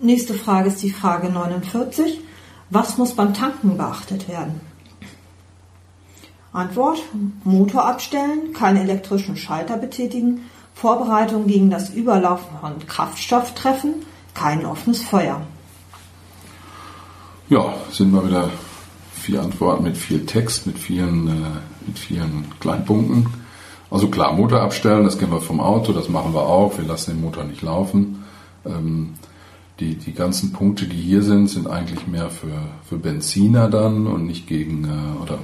Nächste 0.00 0.34
Frage 0.34 0.68
ist 0.68 0.82
die 0.82 0.90
Frage 0.90 1.30
49. 1.30 2.20
Was 2.70 2.98
muss 2.98 3.14
beim 3.14 3.34
Tanken 3.34 3.76
beachtet 3.76 4.28
werden? 4.28 4.60
Antwort: 6.52 6.98
Motor 7.44 7.86
abstellen, 7.86 8.52
keinen 8.52 8.78
elektrischen 8.78 9.36
Schalter 9.36 9.76
betätigen, 9.76 10.42
Vorbereitung 10.74 11.46
gegen 11.46 11.70
das 11.70 11.90
Überlaufen 11.90 12.58
von 12.60 12.86
Kraftstoff 12.86 13.54
treffen, 13.54 13.94
kein 14.34 14.64
offenes 14.64 15.02
Feuer. 15.02 15.42
Ja, 17.48 17.74
sind 17.90 18.12
wir 18.12 18.26
wieder 18.26 18.50
vier 19.12 19.42
Antworten 19.42 19.84
mit 19.84 19.96
viel 19.96 20.24
Text, 20.24 20.66
mit 20.66 20.78
vielen, 20.78 21.28
äh, 21.28 21.86
mit 21.86 21.98
vielen 21.98 22.46
Kleinpunkten. 22.60 23.26
Also 23.90 24.08
klar, 24.08 24.32
Motor 24.32 24.60
abstellen, 24.60 25.04
das 25.04 25.18
kennen 25.18 25.32
wir 25.32 25.40
vom 25.40 25.60
Auto, 25.60 25.92
das 25.92 26.08
machen 26.08 26.32
wir 26.32 26.42
auch. 26.42 26.78
Wir 26.78 26.84
lassen 26.84 27.12
den 27.12 27.20
Motor 27.20 27.44
nicht 27.44 27.62
laufen. 27.62 28.24
Ähm, 28.64 29.14
die, 29.80 29.96
die 29.96 30.12
ganzen 30.12 30.52
Punkte, 30.52 30.86
die 30.86 30.96
hier 30.96 31.22
sind, 31.22 31.48
sind 31.48 31.66
eigentlich 31.66 32.06
mehr 32.06 32.30
für, 32.30 32.62
für 32.88 32.98
Benziner 32.98 33.68
dann 33.68 34.06
und 34.06 34.26
nicht 34.26 34.46
gegen, 34.46 34.84
äh, 34.84 35.22
oder 35.22 35.38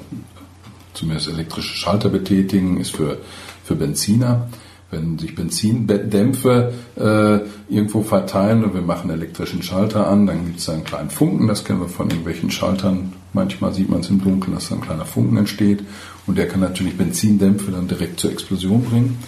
zumindest 0.97 1.29
elektrische 1.29 1.77
Schalter 1.77 2.09
betätigen, 2.09 2.79
ist 2.81 2.95
für, 2.95 3.19
für 3.65 3.75
Benziner. 3.75 4.49
Wenn 4.91 5.19
sich 5.19 5.35
Benzindämpfe 5.35 6.73
äh, 6.97 7.73
irgendwo 7.75 8.03
verteilen 8.03 8.63
und 8.63 8.73
wir 8.73 8.83
machen 8.83 9.11
elektrischen 9.11 9.63
Schalter 9.63 10.07
an, 10.07 10.27
dann 10.27 10.47
gibt 10.47 10.61
es 10.61 10.69
einen 10.69 10.85
kleinen 10.85 11.11
Funken, 11.11 11.49
das 11.49 11.65
kennen 11.65 11.81
wir 11.81 11.89
von 11.89 12.09
irgendwelchen 12.09 12.53
Schaltern. 12.53 13.13
Manchmal 13.33 13.75
sieht 13.75 13.91
man 13.91 14.01
es 14.01 14.11
im 14.11 14.23
Dunkeln, 14.23 14.55
dass 14.55 14.69
da 14.69 14.77
ein 14.77 14.81
kleiner 14.81 15.05
Funken 15.05 15.37
entsteht 15.39 15.81
und 16.27 16.39
der 16.39 16.47
kann 16.47 16.61
natürlich 16.61 16.97
Benzindämpfe 16.97 17.73
dann 17.73 17.89
direkt 17.89 18.21
zur 18.21 18.31
Explosion 18.31 18.85
bringen. 18.85 19.19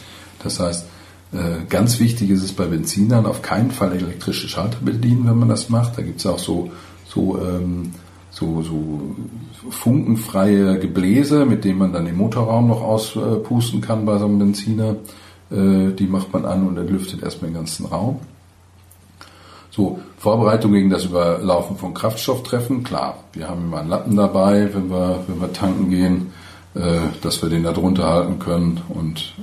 Das 0.45 0.61
heißt, 0.61 0.87
äh, 1.33 1.67
ganz 1.69 1.99
wichtig 1.99 2.31
ist 2.31 2.45
es 2.45 2.53
bei 2.53 2.67
Benzinern 2.67 3.27
auf 3.27 3.43
keinen 3.43 3.73
Fall 3.73 3.93
elektrische 3.93 4.49
Schalter 4.49 4.79
bedienen, 4.81 5.27
wenn 5.27 5.39
man 5.39 5.49
das 5.49 5.69
macht. 5.69 5.99
Da 5.99 6.03
gibt 6.03 6.21
es 6.21 6.27
auch 6.27 6.39
so, 6.39 6.71
so 7.05 7.37
ähm, 7.43 7.93
so, 8.39 8.63
so 8.63 9.17
funkenfreie 9.71 10.79
Gebläse, 10.79 11.45
mit 11.45 11.65
denen 11.65 11.79
man 11.79 11.93
dann 11.93 12.05
den 12.05 12.17
Motorraum 12.17 12.69
noch 12.69 12.83
auspusten 12.83 13.81
kann 13.81 14.07
bei 14.07 14.19
so 14.19 14.27
einem 14.27 14.39
Benziner. 14.39 14.97
Äh, 15.51 15.93
die 15.93 16.07
macht 16.07 16.33
man 16.33 16.45
an 16.45 16.67
und 16.67 16.77
dann 16.77 16.89
lüftet 16.89 17.23
erstmal 17.23 17.51
den 17.51 17.57
ganzen 17.57 17.87
Raum. 17.87 18.21
So, 19.71 20.01
Vorbereitung 20.19 20.73
gegen 20.73 20.91
das 20.91 21.05
Überlaufen 21.05 21.77
von 21.77 21.95
Kraftstoff 21.95 22.43
treffen. 22.43 22.85
Klar, 22.85 23.19
wir 23.33 23.49
haben 23.49 23.65
immer 23.65 23.81
einen 23.81 23.91
Lappen 23.91 24.17
dabei, 24.17 24.69
wenn 24.73 24.91
wir, 24.91 25.25
wenn 25.27 25.41
wir 25.41 25.53
tanken 25.53 25.91
gehen, 25.91 26.33
äh, 26.75 26.99
dass 27.23 27.43
wir 27.43 27.49
den 27.49 27.65
da 27.65 27.73
drunter 27.73 28.09
halten 28.09 28.39
können. 28.39 28.81
Und 28.89 29.35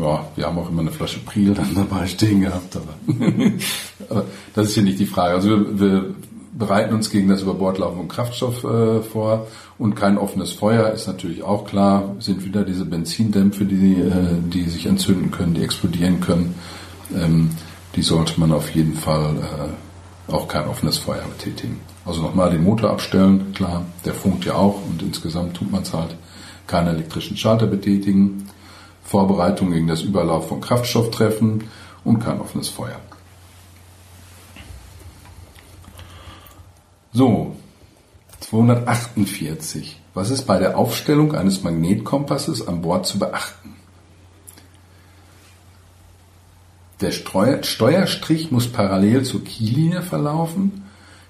ja, 0.00 0.24
wir 0.34 0.46
haben 0.46 0.58
auch 0.58 0.70
immer 0.70 0.82
eine 0.82 0.92
Flasche 0.92 1.20
Priel 1.20 1.54
dann 1.54 1.74
dabei 1.74 2.06
stehen 2.06 2.40
gehabt. 2.40 2.76
Aber, 2.76 2.94
aber 4.10 4.24
das 4.54 4.68
ist 4.68 4.74
hier 4.74 4.82
nicht 4.82 4.98
die 4.98 5.06
Frage. 5.06 5.34
Also 5.34 5.48
wir, 5.50 5.80
wir 5.80 6.14
bereiten 6.52 6.94
uns 6.94 7.10
gegen 7.10 7.28
das 7.28 7.42
Überbordlaufen 7.42 7.98
von 7.98 8.08
Kraftstoff 8.08 8.64
äh, 8.64 9.02
vor 9.02 9.46
und 9.78 9.94
kein 9.94 10.18
offenes 10.18 10.52
Feuer 10.52 10.90
ist 10.90 11.06
natürlich 11.06 11.42
auch 11.42 11.64
klar. 11.64 12.16
Sind 12.18 12.44
wieder 12.44 12.64
diese 12.64 12.84
Benzindämpfe, 12.84 13.64
die, 13.64 13.94
äh, 13.94 14.36
die 14.52 14.64
sich 14.64 14.86
entzünden 14.86 15.30
können, 15.30 15.54
die 15.54 15.62
explodieren 15.62 16.20
können. 16.20 16.54
Ähm, 17.14 17.50
die 17.96 18.02
sollte 18.02 18.38
man 18.38 18.52
auf 18.52 18.70
jeden 18.70 18.94
Fall 18.94 19.36
äh, 20.28 20.32
auch 20.32 20.48
kein 20.48 20.68
offenes 20.68 20.98
Feuer 20.98 21.24
betätigen. 21.38 21.80
Also 22.04 22.22
nochmal 22.22 22.50
den 22.50 22.64
Motor 22.64 22.90
abstellen, 22.90 23.52
klar, 23.54 23.84
der 24.04 24.14
funkt 24.14 24.44
ja 24.44 24.54
auch 24.54 24.80
und 24.88 25.02
insgesamt 25.02 25.54
tut 25.54 25.70
man 25.70 25.82
es 25.82 25.92
halt. 25.92 26.16
Keine 26.66 26.90
elektrischen 26.90 27.36
Schalter 27.36 27.66
betätigen, 27.66 28.48
Vorbereitung 29.02 29.72
gegen 29.72 29.88
das 29.88 30.02
Überlauf 30.02 30.48
von 30.48 30.60
Kraftstoff 30.60 31.10
treffen 31.10 31.64
und 32.04 32.20
kein 32.20 32.40
offenes 32.40 32.68
Feuer. 32.68 33.00
So, 37.12 37.56
248. 38.40 40.00
Was 40.14 40.30
ist 40.30 40.46
bei 40.46 40.58
der 40.58 40.78
Aufstellung 40.78 41.34
eines 41.34 41.62
Magnetkompasses 41.62 42.66
an 42.66 42.82
Bord 42.82 43.06
zu 43.06 43.18
beachten? 43.18 43.74
Der 47.00 47.10
Steuerstrich 47.12 48.50
muss 48.50 48.68
parallel 48.68 49.24
zur 49.24 49.42
Kiellinie 49.42 50.02
verlaufen. 50.02 50.84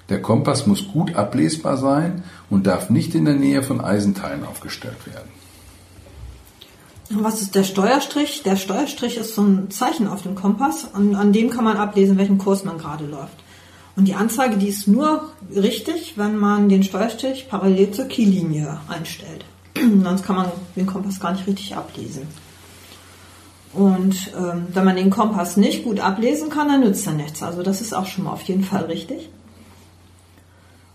Der 0.09 0.21
Kompass 0.21 0.67
muss 0.67 0.89
gut 0.89 1.15
ablesbar 1.15 1.77
sein 1.77 2.25
und 2.51 2.67
darf 2.67 2.91
nicht 2.91 3.15
in 3.15 3.25
der 3.25 3.35
Nähe 3.35 3.63
von 3.63 3.81
Eisenteilen 3.81 4.45
aufgestellt 4.45 5.07
werden. 5.07 5.31
Was 7.11 7.41
ist 7.41 7.55
der 7.55 7.65
Steuerstrich? 7.65 8.43
Der 8.43 8.57
Steuerstrich 8.57 9.17
ist 9.17 9.35
so 9.35 9.43
ein 9.43 9.71
Zeichen 9.71 10.09
auf 10.09 10.23
dem 10.23 10.35
Kompass 10.35 10.85
und 10.93 11.15
an 11.15 11.33
dem 11.33 11.51
kann 11.51 11.65
man 11.65 11.77
ablesen, 11.77 12.19
welchen 12.19 12.39
Kurs 12.39 12.65
man 12.65 12.79
gerade 12.79 13.07
läuft. 13.07 13.37
Und 13.97 14.09
die 14.09 14.15
Anzeige, 14.15 14.57
die 14.57 14.69
ist 14.69 14.89
nur 14.89 15.31
richtig, 15.55 16.17
wenn 16.17 16.37
man 16.37 16.69
den 16.69 16.83
Steuerstrich 16.83 17.49
parallel 17.49 17.91
zur 17.91 18.07
Kiellinie 18.07 18.81
einstellt. 18.89 19.45
Sonst 19.77 20.25
kann 20.25 20.37
man 20.37 20.47
den 20.77 20.87
Kompass 20.87 21.21
gar 21.21 21.33
nicht 21.33 21.47
richtig 21.47 21.77
ablesen. 21.77 22.27
Und 23.73 24.33
ähm, 24.37 24.67
wenn 24.73 24.85
man 24.85 24.97
den 24.97 25.11
Kompass 25.11 25.57
nicht 25.57 25.85
gut 25.85 26.01
ablesen 26.01 26.51
kann, 26.51 26.69
dann 26.69 26.81
nützt 26.81 27.07
er 27.07 27.13
nichts. 27.13 27.43
Also 27.43 27.63
das 27.63 27.81
ist 27.81 27.93
auch 27.93 28.07
schon 28.07 28.25
mal 28.25 28.33
auf 28.33 28.43
jeden 28.43 28.65
Fall 28.65 28.85
richtig. 28.85 29.31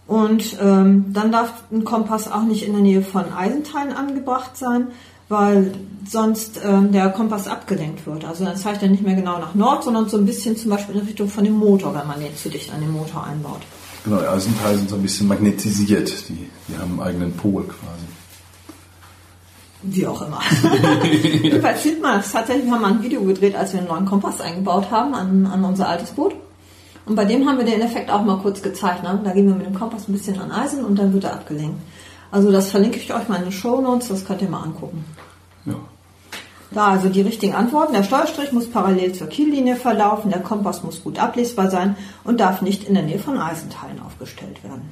Und 0.07 0.57
ähm, 0.61 1.13
dann 1.13 1.31
darf 1.31 1.63
ein 1.71 1.83
Kompass 1.83 2.31
auch 2.31 2.43
nicht 2.43 2.63
in 2.63 2.73
der 2.73 2.81
Nähe 2.81 3.01
von 3.01 3.31
Eisenteilen 3.33 3.91
angebracht 3.91 4.55
sein, 4.55 4.89
weil 5.29 5.73
sonst 6.07 6.61
ähm, 6.63 6.91
der 6.91 7.09
Kompass 7.09 7.47
abgelenkt 7.47 8.05
wird. 8.05 8.25
Also 8.25 8.45
dann 8.45 8.57
zeigt 8.57 8.83
er 8.83 8.89
nicht 8.89 9.03
mehr 9.03 9.15
genau 9.15 9.39
nach 9.39 9.55
Nord, 9.55 9.83
sondern 9.83 10.07
so 10.07 10.17
ein 10.17 10.25
bisschen 10.25 10.55
zum 10.55 10.69
Beispiel 10.69 10.95
in 10.95 11.01
Richtung 11.01 11.29
von 11.29 11.43
dem 11.43 11.53
Motor, 11.53 11.95
wenn 11.95 12.07
man 12.07 12.19
den 12.19 12.35
zu 12.35 12.49
dicht 12.49 12.71
an 12.73 12.81
den 12.81 12.91
Motor 12.91 13.25
einbaut. 13.25 13.61
Genau, 14.03 14.19
die 14.19 14.27
Eisenteile 14.27 14.77
sind 14.77 14.89
so 14.89 14.95
ein 14.95 15.01
bisschen 15.01 15.27
magnetisiert. 15.27 16.29
Die, 16.29 16.47
die 16.67 16.77
haben 16.77 16.91
einen 16.91 17.01
eigenen 17.01 17.33
Pol 17.33 17.63
quasi. 17.63 18.05
Wie 19.81 20.05
auch 20.05 20.21
immer. 20.21 20.41
Jedenfalls 21.11 21.83
sieht 21.83 22.01
man 22.01 22.21
tatsächlich, 22.21 22.65
wir 22.65 22.73
haben 22.73 22.81
mal 22.81 22.91
ein 22.91 23.03
Video 23.03 23.23
gedreht, 23.23 23.55
als 23.55 23.73
wir 23.73 23.79
einen 23.79 23.89
neuen 23.89 24.05
Kompass 24.05 24.41
eingebaut 24.41 24.89
haben 24.91 25.13
an, 25.15 25.45
an 25.47 25.63
unser 25.63 25.89
altes 25.89 26.11
Boot. 26.11 26.35
Und 27.05 27.15
bei 27.15 27.25
dem 27.25 27.47
haben 27.47 27.57
wir 27.57 27.65
den 27.65 27.81
Effekt 27.81 28.09
auch 28.09 28.23
mal 28.23 28.37
kurz 28.37 28.61
gezeigt. 28.61 29.03
Ne? 29.03 29.19
Da 29.23 29.31
gehen 29.31 29.47
wir 29.47 29.55
mit 29.55 29.65
dem 29.65 29.75
Kompass 29.75 30.07
ein 30.07 30.13
bisschen 30.13 30.39
an 30.39 30.51
Eisen 30.51 30.83
und 30.83 30.97
dann 30.97 31.13
wird 31.13 31.23
er 31.23 31.33
abgelenkt. 31.33 31.79
Also 32.31 32.51
das 32.51 32.69
verlinke 32.69 32.97
ich 32.97 33.13
euch 33.13 33.27
mal 33.27 33.37
in 33.37 33.43
den 33.43 33.51
Show 33.51 33.81
Notes, 33.81 34.09
das 34.09 34.25
könnt 34.25 34.41
ihr 34.41 34.49
mal 34.49 34.63
angucken. 34.63 35.05
Ja. 35.65 35.75
Da 36.71 36.87
also 36.87 37.09
die 37.09 37.21
richtigen 37.21 37.55
Antworten. 37.55 37.93
Der 37.93 38.03
Steuerstrich 38.03 38.51
muss 38.51 38.69
parallel 38.69 39.13
zur 39.13 39.27
Kiellinie 39.27 39.75
verlaufen, 39.75 40.31
der 40.31 40.41
Kompass 40.41 40.83
muss 40.83 41.03
gut 41.03 41.19
ablesbar 41.19 41.69
sein 41.69 41.95
und 42.23 42.39
darf 42.39 42.61
nicht 42.61 42.83
in 42.83 42.95
der 42.95 43.03
Nähe 43.03 43.19
von 43.19 43.39
Eisenteilen 43.39 44.01
aufgestellt 44.01 44.63
werden. 44.63 44.89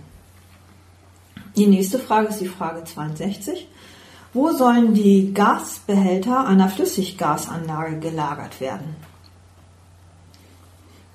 Die 1.55 1.67
nächste 1.67 1.99
Frage 1.99 2.29
ist 2.29 2.39
die 2.39 2.47
Frage 2.47 2.83
62. 2.83 3.67
Wo 4.33 4.51
sollen 4.51 4.93
die 4.93 5.33
Gasbehälter 5.33 6.47
einer 6.47 6.69
Flüssiggasanlage 6.69 7.99
gelagert 7.99 8.59
werden? 8.61 8.95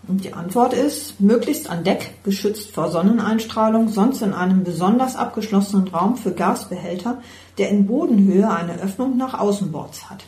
Und 0.09 0.25
die 0.25 0.33
Antwort 0.33 0.73
ist, 0.73 1.21
möglichst 1.21 1.69
an 1.69 1.85
Deck, 1.85 2.15
geschützt 2.25 2.71
vor 2.71 2.91
Sonneneinstrahlung, 2.91 3.91
sonst 3.91 4.23
in 4.23 4.33
einem 4.33 4.65
besonders 4.65 5.17
abgeschlossenen 5.17 5.89
Raum 5.89 6.17
für 6.17 6.33
Gasbehälter, 6.33 7.19
der 7.59 7.69
in 7.69 7.87
Bodenhöhe 7.87 8.51
eine 8.51 8.81
Öffnung 8.81 9.19
nach 9.19 9.39
Außenbords 9.39 10.09
hat. 10.09 10.25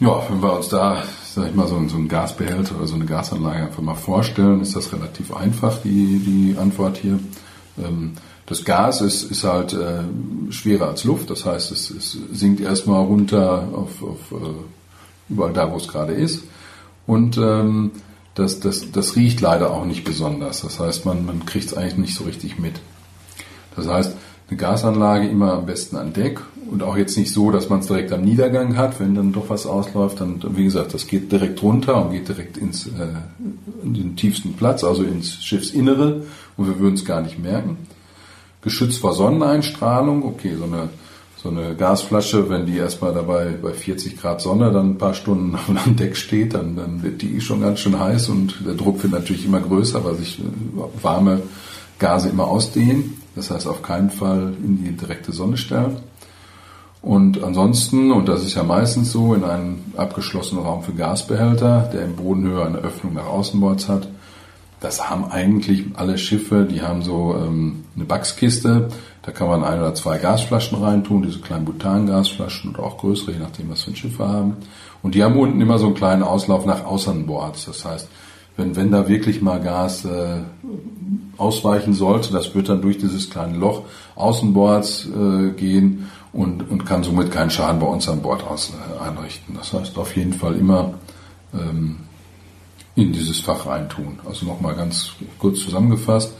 Ja, 0.00 0.22
wenn 0.28 0.42
wir 0.42 0.56
uns 0.56 0.68
da, 0.68 1.04
sag 1.34 1.50
ich 1.50 1.54
mal, 1.54 1.68
so, 1.68 1.80
so 1.88 1.96
einen 1.96 2.08
Gasbehälter 2.08 2.74
oder 2.76 2.88
so 2.88 2.96
eine 2.96 3.04
Gasanlage 3.04 3.62
einfach 3.62 3.82
mal 3.82 3.94
vorstellen, 3.94 4.60
ist 4.60 4.74
das 4.74 4.92
relativ 4.92 5.34
einfach, 5.34 5.78
die, 5.82 6.18
die 6.18 6.58
Antwort 6.58 6.96
hier. 6.96 7.20
Ähm, 7.78 8.14
das 8.46 8.64
Gas 8.64 9.00
ist, 9.02 9.30
ist 9.30 9.44
halt 9.44 9.72
äh, 9.72 10.02
schwerer 10.50 10.88
als 10.88 11.04
Luft, 11.04 11.30
das 11.30 11.46
heißt, 11.46 11.70
es, 11.70 11.90
es 11.90 12.18
sinkt 12.32 12.60
erstmal 12.60 13.04
runter 13.04 13.68
auf, 13.72 14.02
auf 14.02 14.32
äh, 14.32 15.32
überall 15.32 15.52
da, 15.52 15.70
wo 15.70 15.76
es 15.76 15.86
gerade 15.86 16.12
ist. 16.12 16.42
Und 17.06 17.36
ähm, 17.38 17.92
das, 18.34 18.60
das, 18.60 18.90
das 18.90 19.16
riecht 19.16 19.40
leider 19.40 19.70
auch 19.70 19.84
nicht 19.84 20.04
besonders. 20.04 20.62
Das 20.62 20.80
heißt, 20.80 21.04
man, 21.04 21.24
man 21.24 21.46
kriegt 21.46 21.66
es 21.66 21.74
eigentlich 21.74 21.98
nicht 21.98 22.14
so 22.14 22.24
richtig 22.24 22.58
mit. 22.58 22.80
Das 23.76 23.88
heißt, 23.88 24.16
eine 24.48 24.56
Gasanlage 24.58 25.28
immer 25.28 25.52
am 25.54 25.66
besten 25.66 25.96
an 25.96 26.12
Deck 26.12 26.40
und 26.70 26.82
auch 26.82 26.96
jetzt 26.96 27.16
nicht 27.16 27.32
so, 27.32 27.50
dass 27.50 27.68
man 27.70 27.80
es 27.80 27.86
direkt 27.86 28.12
am 28.12 28.22
Niedergang 28.22 28.76
hat, 28.76 29.00
wenn 29.00 29.14
dann 29.14 29.32
doch 29.32 29.48
was 29.48 29.66
ausläuft, 29.66 30.20
dann, 30.20 30.42
wie 30.56 30.64
gesagt, 30.64 30.94
das 30.94 31.06
geht 31.06 31.32
direkt 31.32 31.62
runter 31.62 32.04
und 32.04 32.12
geht 32.12 32.28
direkt 32.28 32.56
ins, 32.56 32.86
äh, 32.86 33.06
in 33.82 33.94
den 33.94 34.16
tiefsten 34.16 34.54
Platz, 34.54 34.84
also 34.84 35.02
ins 35.02 35.42
Schiffsinnere 35.42 36.22
und 36.56 36.66
wir 36.66 36.78
würden 36.78 36.94
es 36.94 37.04
gar 37.04 37.22
nicht 37.22 37.38
merken. 37.38 37.78
Geschützt 38.62 38.98
vor 38.98 39.14
Sonneneinstrahlung, 39.14 40.24
okay, 40.24 40.54
so 40.56 40.64
eine 40.64 40.88
so 41.44 41.50
eine 41.50 41.74
Gasflasche, 41.74 42.48
wenn 42.48 42.64
die 42.64 42.78
erstmal 42.78 43.12
dabei 43.12 43.50
bei 43.60 43.74
40 43.74 44.18
Grad 44.18 44.40
Sonne 44.40 44.72
dann 44.72 44.92
ein 44.92 44.98
paar 44.98 45.12
Stunden 45.12 45.54
am 45.84 45.94
Deck 45.94 46.16
steht, 46.16 46.54
dann, 46.54 46.74
dann 46.74 47.02
wird 47.02 47.20
die 47.20 47.38
schon 47.42 47.60
ganz 47.60 47.80
schön 47.80 48.00
heiß 48.00 48.30
und 48.30 48.66
der 48.66 48.72
Druck 48.72 49.02
wird 49.02 49.12
natürlich 49.12 49.44
immer 49.44 49.60
größer, 49.60 50.02
weil 50.06 50.14
sich 50.14 50.38
äh, 50.38 50.42
warme 51.02 51.42
Gase 51.98 52.30
immer 52.30 52.46
ausdehnen. 52.48 53.20
Das 53.36 53.50
heißt 53.50 53.66
auf 53.66 53.82
keinen 53.82 54.08
Fall 54.08 54.54
in 54.64 54.82
die 54.82 54.92
direkte 54.92 55.32
Sonne 55.32 55.58
stellen. 55.58 55.98
Und 57.02 57.44
ansonsten, 57.44 58.10
und 58.10 58.26
das 58.26 58.42
ist 58.42 58.54
ja 58.54 58.62
meistens 58.62 59.12
so, 59.12 59.34
in 59.34 59.44
einem 59.44 59.80
abgeschlossenen 59.98 60.64
Raum 60.64 60.82
für 60.82 60.94
Gasbehälter, 60.94 61.90
der 61.92 62.06
im 62.06 62.16
Bodenhöhe 62.16 62.64
eine 62.64 62.78
Öffnung 62.78 63.12
nach 63.12 63.26
Außenbords 63.26 63.90
hat, 63.90 64.08
das 64.84 65.08
haben 65.08 65.24
eigentlich 65.24 65.86
alle 65.94 66.18
Schiffe, 66.18 66.66
die 66.70 66.82
haben 66.82 67.02
so 67.02 67.34
ähm, 67.34 67.84
eine 67.96 68.04
Backskiste, 68.04 68.88
da 69.22 69.32
kann 69.32 69.48
man 69.48 69.64
ein 69.64 69.78
oder 69.78 69.94
zwei 69.94 70.18
Gasflaschen 70.18 70.78
reintun, 70.82 71.22
diese 71.22 71.40
kleinen 71.40 71.64
Butangasflaschen 71.64 72.74
oder 72.74 72.82
auch 72.82 72.98
größere, 72.98 73.32
je 73.32 73.38
nachdem, 73.38 73.70
was 73.70 73.82
für 73.82 73.92
ein 73.92 73.96
Schiff 73.96 74.18
wir 74.18 74.28
haben. 74.28 74.56
Und 75.02 75.14
die 75.14 75.24
haben 75.24 75.38
unten 75.38 75.60
immer 75.60 75.78
so 75.78 75.86
einen 75.86 75.94
kleinen 75.94 76.22
Auslauf 76.22 76.66
nach 76.66 76.84
Außenbords. 76.84 77.64
Das 77.64 77.84
heißt, 77.84 78.08
wenn, 78.58 78.76
wenn 78.76 78.90
da 78.90 79.08
wirklich 79.08 79.40
mal 79.40 79.58
Gas 79.58 80.04
äh, 80.04 80.40
ausweichen 81.38 81.94
sollte, 81.94 82.32
das 82.32 82.54
wird 82.54 82.68
dann 82.68 82.82
durch 82.82 82.98
dieses 82.98 83.30
kleine 83.30 83.56
Loch 83.56 83.84
Außenbords 84.16 85.08
äh, 85.08 85.50
gehen 85.52 86.10
und, 86.34 86.70
und 86.70 86.84
kann 86.84 87.02
somit 87.02 87.30
keinen 87.30 87.50
Schaden 87.50 87.80
bei 87.80 87.86
uns 87.86 88.06
an 88.06 88.20
Bord 88.20 88.46
aus, 88.46 88.72
äh, 88.74 89.02
einrichten. 89.02 89.54
Das 89.56 89.72
heißt, 89.72 89.96
auf 89.96 90.14
jeden 90.14 90.34
Fall 90.34 90.56
immer 90.56 90.92
ähm, 91.54 91.96
in 92.96 93.12
dieses 93.12 93.40
Fach 93.40 93.66
reintun. 93.66 94.18
Also 94.24 94.46
nochmal 94.46 94.74
ganz 94.74 95.12
kurz 95.38 95.60
zusammengefasst, 95.60 96.34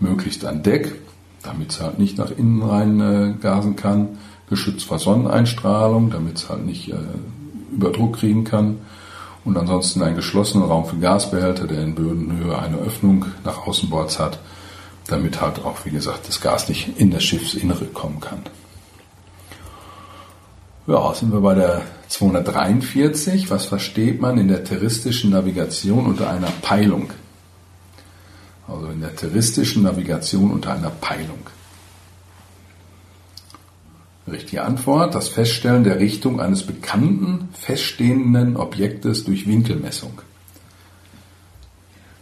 möglichst 0.00 0.44
an 0.44 0.62
Deck, 0.62 0.94
damit 1.42 1.70
es 1.70 1.80
halt 1.80 1.98
nicht 1.98 2.18
nach 2.18 2.30
innen 2.30 2.62
rein 2.62 3.00
äh, 3.00 3.34
gasen 3.40 3.76
kann, 3.76 4.18
geschützt 4.48 4.84
vor 4.84 4.98
Sonneneinstrahlung, 4.98 6.10
damit 6.10 6.38
es 6.38 6.48
halt 6.48 6.66
nicht 6.66 6.88
äh, 6.88 6.96
Überdruck 7.72 8.18
kriegen 8.18 8.44
kann 8.44 8.78
und 9.44 9.56
ansonsten 9.56 10.02
einen 10.02 10.16
geschlossenen 10.16 10.66
Raum 10.66 10.84
für 10.84 10.98
Gasbehälter, 10.98 11.66
der 11.66 11.82
in 11.82 11.94
Bödenhöhe 11.94 12.58
eine 12.58 12.76
Öffnung 12.78 13.26
nach 13.44 13.66
Außenbords 13.66 14.18
hat, 14.18 14.38
damit 15.06 15.40
halt 15.40 15.64
auch, 15.64 15.84
wie 15.84 15.90
gesagt, 15.90 16.28
das 16.28 16.40
Gas 16.40 16.68
nicht 16.68 16.98
in 16.98 17.10
das 17.10 17.24
Schiffsinnere 17.24 17.86
kommen 17.86 18.20
kann. 18.20 18.40
Ja, 20.86 21.14
sind 21.14 21.32
wir 21.32 21.40
bei 21.40 21.54
der 21.54 21.82
243. 22.12 23.50
Was 23.50 23.66
versteht 23.66 24.20
man 24.20 24.38
in 24.38 24.48
der 24.48 24.64
terrestischen 24.64 25.30
Navigation 25.30 26.06
unter 26.06 26.30
einer 26.30 26.50
Peilung? 26.60 27.10
Also 28.68 28.86
in 28.88 29.00
der 29.00 29.16
terrestischen 29.16 29.82
Navigation 29.82 30.50
unter 30.50 30.74
einer 30.74 30.90
Peilung. 30.90 31.40
Richtige 34.30 34.62
Antwort, 34.62 35.14
das 35.14 35.28
Feststellen 35.28 35.84
der 35.84 35.98
Richtung 35.98 36.40
eines 36.40 36.64
bekannten, 36.64 37.48
feststehenden 37.54 38.56
Objektes 38.56 39.24
durch 39.24 39.48
Winkelmessung. 39.48 40.20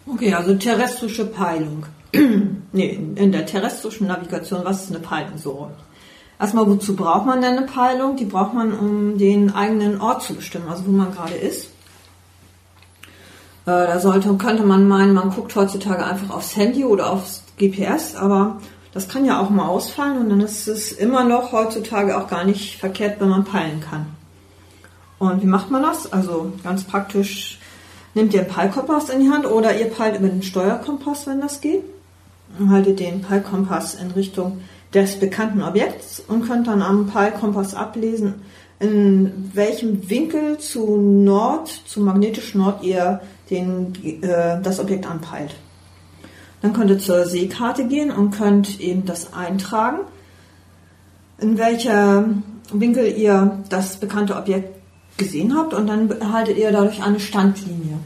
Okay, 0.06 0.32
also 0.32 0.54
terrestrische 0.54 1.26
Peilung. 1.26 1.84
nee, 2.72 2.98
in 3.16 3.32
der 3.32 3.44
terrestrischen 3.44 4.06
Navigation, 4.06 4.64
was 4.64 4.84
ist 4.84 4.90
eine 4.90 5.00
Peilung 5.00 5.36
so? 5.36 5.70
Erstmal, 6.40 6.66
wozu 6.66 6.96
braucht 6.96 7.26
man 7.26 7.42
denn 7.42 7.58
eine 7.58 7.66
Peilung? 7.66 8.16
Die 8.16 8.24
braucht 8.24 8.54
man, 8.54 8.72
um 8.72 9.18
den 9.18 9.54
eigenen 9.54 10.00
Ort 10.00 10.22
zu 10.22 10.34
bestimmen, 10.34 10.68
also 10.70 10.86
wo 10.86 10.90
man 10.90 11.12
gerade 11.12 11.34
ist. 11.34 11.66
Äh, 13.66 13.86
da 13.86 14.00
sollte, 14.00 14.34
könnte 14.36 14.62
man 14.62 14.88
meinen, 14.88 15.12
man 15.12 15.30
guckt 15.30 15.54
heutzutage 15.54 16.04
einfach 16.04 16.34
aufs 16.34 16.56
Handy 16.56 16.84
oder 16.84 17.10
aufs 17.10 17.42
GPS, 17.58 18.16
aber 18.16 18.58
das 18.94 19.06
kann 19.08 19.26
ja 19.26 19.38
auch 19.38 19.50
mal 19.50 19.68
ausfallen 19.68 20.16
und 20.16 20.30
dann 20.30 20.40
ist 20.40 20.66
es 20.66 20.92
immer 20.92 21.24
noch 21.24 21.52
heutzutage 21.52 22.16
auch 22.16 22.26
gar 22.26 22.44
nicht 22.44 22.78
verkehrt, 22.78 23.20
wenn 23.20 23.28
man 23.28 23.44
peilen 23.44 23.80
kann. 23.80 24.06
Und 25.18 25.42
wie 25.42 25.46
macht 25.46 25.70
man 25.70 25.82
das? 25.82 26.10
Also 26.10 26.52
ganz 26.64 26.84
praktisch, 26.84 27.60
nehmt 28.14 28.32
ihr 28.32 28.40
einen 28.40 28.48
Peilkompass 28.48 29.10
in 29.10 29.20
die 29.20 29.28
Hand 29.28 29.44
oder 29.44 29.78
ihr 29.78 29.90
peilt 29.90 30.18
über 30.18 30.28
den 30.28 30.42
Steuerkompass, 30.42 31.26
wenn 31.26 31.42
das 31.42 31.60
geht. 31.60 31.84
Und 32.58 32.70
haltet 32.70 32.98
den 32.98 33.20
Peilkompass 33.20 33.94
in 33.94 34.10
Richtung 34.12 34.62
des 34.94 35.18
bekannten 35.18 35.62
Objekts 35.62 36.22
und 36.26 36.46
könnt 36.46 36.66
dann 36.66 36.82
am 36.82 37.06
Peilkompass 37.06 37.74
ablesen, 37.74 38.42
in 38.80 39.50
welchem 39.54 40.08
Winkel 40.08 40.58
zu 40.58 40.96
Nord, 40.96 41.68
zu 41.68 42.00
magnetisch 42.00 42.54
Nord 42.54 42.82
ihr 42.82 43.20
den, 43.50 43.92
äh, 44.22 44.60
das 44.62 44.80
Objekt 44.80 45.06
anpeilt. 45.06 45.54
Dann 46.62 46.72
könnt 46.72 46.90
ihr 46.90 46.98
zur 46.98 47.26
Seekarte 47.26 47.86
gehen 47.86 48.10
und 48.10 48.32
könnt 48.32 48.80
eben 48.80 49.04
das 49.04 49.32
eintragen, 49.32 49.98
in 51.38 51.58
welcher 51.58 52.24
Winkel 52.72 53.16
ihr 53.16 53.60
das 53.68 53.96
bekannte 53.96 54.36
Objekt 54.36 54.80
gesehen 55.16 55.56
habt 55.56 55.74
und 55.74 55.86
dann 55.86 56.10
erhaltet 56.10 56.58
ihr 56.58 56.72
dadurch 56.72 57.02
eine 57.02 57.20
Standlinie. 57.20 57.98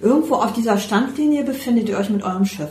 Irgendwo 0.00 0.34
auf 0.36 0.52
dieser 0.52 0.78
Standlinie 0.78 1.44
befindet 1.44 1.88
ihr 1.88 1.98
euch 1.98 2.10
mit 2.10 2.22
eurem 2.22 2.44
Schiff. 2.44 2.70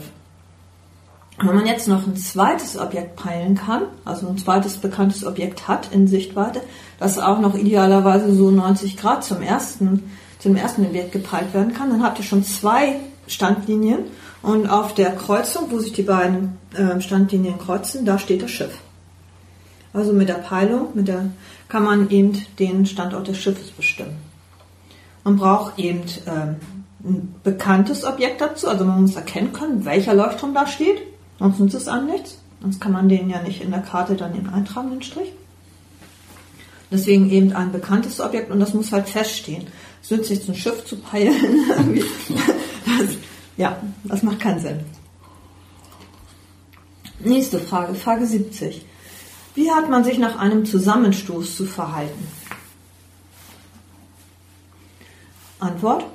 Wenn 1.38 1.56
man 1.56 1.66
jetzt 1.66 1.88
noch 1.88 2.06
ein 2.06 2.16
zweites 2.16 2.78
Objekt 2.78 3.16
peilen 3.16 3.56
kann, 3.56 3.82
also 4.04 4.28
ein 4.28 4.38
zweites 4.38 4.76
bekanntes 4.76 5.26
Objekt 5.26 5.66
hat 5.66 5.92
in 5.92 6.06
Sichtweite, 6.06 6.60
das 7.00 7.18
auch 7.18 7.40
noch 7.40 7.56
idealerweise 7.56 8.32
so 8.34 8.50
90 8.50 8.96
Grad 8.96 9.24
zum 9.24 9.42
ersten, 9.42 10.10
zum 10.38 10.54
ersten 10.54 10.86
Objekt 10.86 11.10
gepeilt 11.12 11.52
werden 11.52 11.74
kann, 11.74 11.90
dann 11.90 12.04
habt 12.04 12.18
ihr 12.18 12.24
schon 12.24 12.44
zwei 12.44 12.96
Standlinien 13.26 14.00
und 14.42 14.68
auf 14.68 14.94
der 14.94 15.16
Kreuzung, 15.16 15.70
wo 15.70 15.80
sich 15.80 15.92
die 15.92 16.02
beiden 16.02 16.56
äh, 16.74 17.00
Standlinien 17.00 17.58
kreuzen, 17.58 18.04
da 18.04 18.18
steht 18.18 18.42
das 18.42 18.50
Schiff. 18.50 18.78
Also 19.92 20.12
mit 20.12 20.28
der 20.28 20.34
Peilung, 20.34 20.88
mit 20.94 21.08
der 21.08 21.30
kann 21.68 21.84
man 21.84 22.10
eben 22.10 22.40
den 22.60 22.86
Standort 22.86 23.26
des 23.26 23.38
Schiffes 23.38 23.70
bestimmen. 23.70 24.16
Man 25.24 25.36
braucht 25.36 25.78
eben 25.78 26.02
ähm, 26.26 26.56
ein 27.02 27.34
bekanntes 27.42 28.04
Objekt 28.04 28.40
dazu, 28.40 28.68
also 28.68 28.84
man 28.84 29.02
muss 29.02 29.16
erkennen 29.16 29.52
können, 29.52 29.84
welcher 29.84 30.14
Leuchtturm 30.14 30.54
da 30.54 30.66
steht 30.66 31.13
Sonst 31.44 31.60
nützt 31.60 31.74
es 31.74 31.88
an 31.88 32.06
nichts. 32.06 32.38
Sonst 32.62 32.80
kann 32.80 32.92
man 32.92 33.06
den 33.06 33.28
ja 33.28 33.42
nicht 33.42 33.60
in 33.60 33.70
der 33.70 33.82
Karte 33.82 34.14
dann 34.14 34.32
den 34.32 34.48
eintragen, 34.48 34.88
den 34.88 35.02
Strich. 35.02 35.30
Deswegen 36.90 37.28
eben 37.28 37.52
ein 37.52 37.70
bekanntes 37.70 38.18
Objekt 38.18 38.50
und 38.50 38.60
das 38.60 38.72
muss 38.72 38.92
halt 38.92 39.10
feststehen. 39.10 39.66
Es 40.02 40.10
nützt 40.10 40.28
sich 40.28 40.48
ein 40.48 40.54
Schiff 40.54 40.86
zu 40.86 40.96
peilen. 40.96 41.34
das, 42.98 43.10
ja, 43.58 43.76
das 44.04 44.22
macht 44.22 44.40
keinen 44.40 44.60
Sinn. 44.60 44.80
Nächste 47.20 47.58
Frage, 47.58 47.94
Frage 47.94 48.26
70. 48.26 48.86
Wie 49.54 49.70
hat 49.70 49.90
man 49.90 50.02
sich 50.02 50.16
nach 50.16 50.38
einem 50.38 50.64
Zusammenstoß 50.64 51.56
zu 51.56 51.66
verhalten? 51.66 52.26
Antwort. 55.60 56.06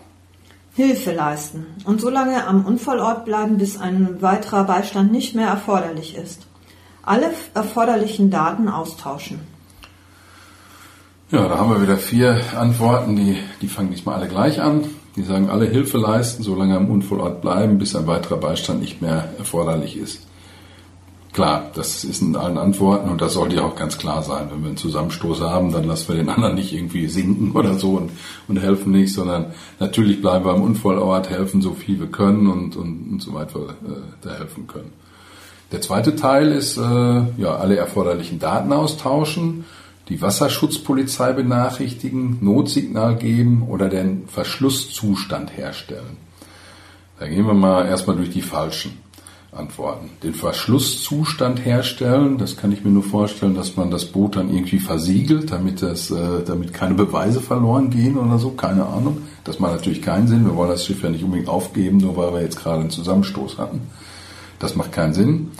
Hilfe 0.79 1.11
leisten 1.11 1.65
und 1.83 1.99
so 1.99 2.09
lange 2.09 2.47
am 2.47 2.65
Unfallort 2.65 3.25
bleiben, 3.25 3.57
bis 3.57 3.77
ein 3.77 4.21
weiterer 4.21 4.63
Beistand 4.63 5.11
nicht 5.11 5.35
mehr 5.35 5.49
erforderlich 5.49 6.15
ist. 6.15 6.47
Alle 7.03 7.31
erforderlichen 7.53 8.31
Daten 8.31 8.69
austauschen. 8.69 9.41
Ja, 11.31 11.49
da 11.49 11.57
haben 11.57 11.71
wir 11.71 11.81
wieder 11.81 11.97
vier 11.97 12.39
Antworten, 12.57 13.17
die, 13.17 13.37
die 13.61 13.67
fangen 13.67 13.91
diesmal 13.91 14.15
alle 14.15 14.29
gleich 14.29 14.61
an. 14.61 14.85
Die 15.17 15.23
sagen 15.23 15.49
alle 15.49 15.65
Hilfe 15.65 15.97
leisten, 15.97 16.43
so 16.43 16.55
lange 16.55 16.77
am 16.77 16.89
Unfallort 16.89 17.41
bleiben, 17.41 17.77
bis 17.77 17.93
ein 17.93 18.07
weiterer 18.07 18.37
Beistand 18.37 18.79
nicht 18.79 19.01
mehr 19.01 19.33
erforderlich 19.37 19.97
ist. 19.97 20.28
Klar, 21.31 21.69
das 21.75 22.03
ist 22.03 22.21
in 22.23 22.35
allen 22.35 22.57
Antworten 22.57 23.09
und 23.09 23.21
das 23.21 23.33
sollte 23.33 23.57
ja 23.57 23.61
auch 23.61 23.75
ganz 23.75 23.99
klar 23.99 24.23
sein. 24.23 24.47
Wenn 24.49 24.61
wir 24.61 24.67
einen 24.69 24.77
Zusammenstoß 24.77 25.41
haben, 25.41 25.71
dann 25.71 25.83
lassen 25.83 26.09
wir 26.09 26.15
den 26.15 26.29
anderen 26.29 26.55
nicht 26.55 26.73
irgendwie 26.73 27.07
sinken 27.07 27.51
oder 27.51 27.75
so 27.75 27.91
und, 27.91 28.11
und 28.47 28.57
helfen 28.57 28.91
nicht, 28.91 29.13
sondern 29.13 29.53
natürlich 29.79 30.21
bleiben 30.21 30.45
wir 30.45 30.53
am 30.53 30.63
Unfallort, 30.63 31.29
helfen 31.29 31.61
so 31.61 31.73
viel 31.73 31.99
wir 31.99 32.07
können 32.07 32.47
und, 32.47 32.75
und, 32.75 33.11
und 33.11 33.21
so 33.21 33.33
weit 33.33 33.53
wir 33.53 33.69
äh, 33.69 34.01
da 34.21 34.31
helfen 34.31 34.65
können. 34.65 34.91
Der 35.71 35.81
zweite 35.81 36.15
Teil 36.15 36.51
ist, 36.51 36.77
äh, 36.77 36.81
ja, 36.81 37.55
alle 37.55 37.77
erforderlichen 37.77 38.39
Daten 38.39 38.73
austauschen, 38.73 39.65
die 40.09 40.19
Wasserschutzpolizei 40.23 41.33
benachrichtigen, 41.33 42.39
Notsignal 42.41 43.15
geben 43.15 43.67
oder 43.69 43.87
den 43.87 44.27
Verschlusszustand 44.27 45.55
herstellen. 45.55 46.17
Da 47.19 47.27
gehen 47.27 47.45
wir 47.45 47.53
mal 47.53 47.85
erstmal 47.85 48.15
durch 48.15 48.31
die 48.31 48.41
falschen 48.41 48.97
antworten. 49.51 50.11
Den 50.21 50.33
Verschlusszustand 50.33 51.65
herstellen, 51.65 52.37
das 52.37 52.55
kann 52.55 52.71
ich 52.71 52.83
mir 52.83 52.91
nur 52.91 53.03
vorstellen, 53.03 53.55
dass 53.55 53.75
man 53.75 53.89
das 53.89 54.05
Boot 54.05 54.35
dann 54.35 54.53
irgendwie 54.53 54.79
versiegelt, 54.79 55.51
damit 55.51 55.81
das, 55.81 56.11
äh, 56.11 56.43
damit 56.45 56.73
keine 56.73 56.93
Beweise 56.93 57.41
verloren 57.41 57.89
gehen 57.89 58.17
oder 58.17 58.37
so, 58.37 58.51
keine 58.51 58.85
Ahnung. 58.85 59.19
Das 59.43 59.59
macht 59.59 59.73
natürlich 59.73 60.01
keinen 60.01 60.27
Sinn. 60.27 60.45
Wir 60.45 60.55
wollen 60.55 60.69
das 60.69 60.85
Schiff 60.85 61.01
ja 61.01 61.09
nicht 61.09 61.23
unbedingt 61.23 61.49
aufgeben, 61.49 61.97
nur 61.97 62.15
weil 62.15 62.33
wir 62.33 62.41
jetzt 62.41 62.61
gerade 62.61 62.81
einen 62.81 62.91
Zusammenstoß 62.91 63.57
hatten. 63.57 63.81
Das 64.59 64.75
macht 64.75 64.91
keinen 64.91 65.13
Sinn. 65.13 65.51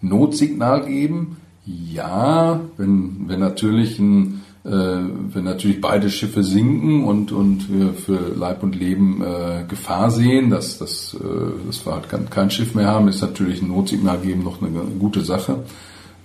Notsignal 0.00 0.86
geben, 0.86 1.36
ja, 1.64 2.60
wenn, 2.76 3.28
wenn 3.28 3.40
natürlich 3.40 3.98
ein 3.98 4.42
äh, 4.64 4.70
wenn 4.70 5.44
natürlich 5.44 5.80
beide 5.80 6.10
Schiffe 6.10 6.42
sinken 6.42 7.04
und, 7.04 7.32
und 7.32 7.72
wir 7.72 7.94
für 7.94 8.34
Leib 8.36 8.62
und 8.62 8.74
Leben 8.74 9.22
äh, 9.22 9.64
Gefahr 9.68 10.10
sehen, 10.10 10.50
dass, 10.50 10.78
dass, 10.78 11.14
äh, 11.14 11.66
dass 11.66 11.86
wir 11.86 11.94
halt 11.94 12.08
kein, 12.08 12.28
kein 12.28 12.50
Schiff 12.50 12.74
mehr 12.74 12.88
haben, 12.88 13.08
ist 13.08 13.20
natürlich 13.20 13.62
ein 13.62 13.68
Notsignal 13.68 14.18
geben 14.18 14.42
noch 14.42 14.60
eine, 14.60 14.80
eine 14.80 14.90
gute 14.98 15.22
Sache. 15.22 15.64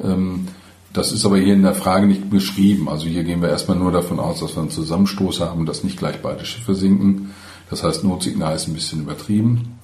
Ähm, 0.04 0.48
das 0.93 1.12
ist 1.12 1.26
aber 1.26 1.38
hier 1.38 1.56
in 1.56 1.63
der 1.63 1.74
Frage 1.74 2.06
nicht 2.06 2.30
beschrieben. 2.30 2.88
Also 2.88 3.08
hier 3.08 3.24
gehen 3.24 3.41
wir 3.41 3.50
erstmal 3.50 3.78
nur 3.78 3.91
davon 3.91 4.19
aus, 4.19 4.41
dass 4.41 4.56
wir 4.56 4.62
einen 4.62 4.69
Zusammenstoß 4.69 5.39
haben, 5.39 5.65
dass 5.65 5.84
nicht 5.84 5.98
gleich 5.98 6.22
beide 6.22 6.46
Schiffe 6.46 6.76
sinken. 6.76 7.32
Das 7.69 7.84
heißt, 7.84 8.04
Notsignal 8.04 8.56
ist 8.56 8.67
ein 8.67 8.76
bisschen 8.76 9.02
übertrieben. 9.02 9.80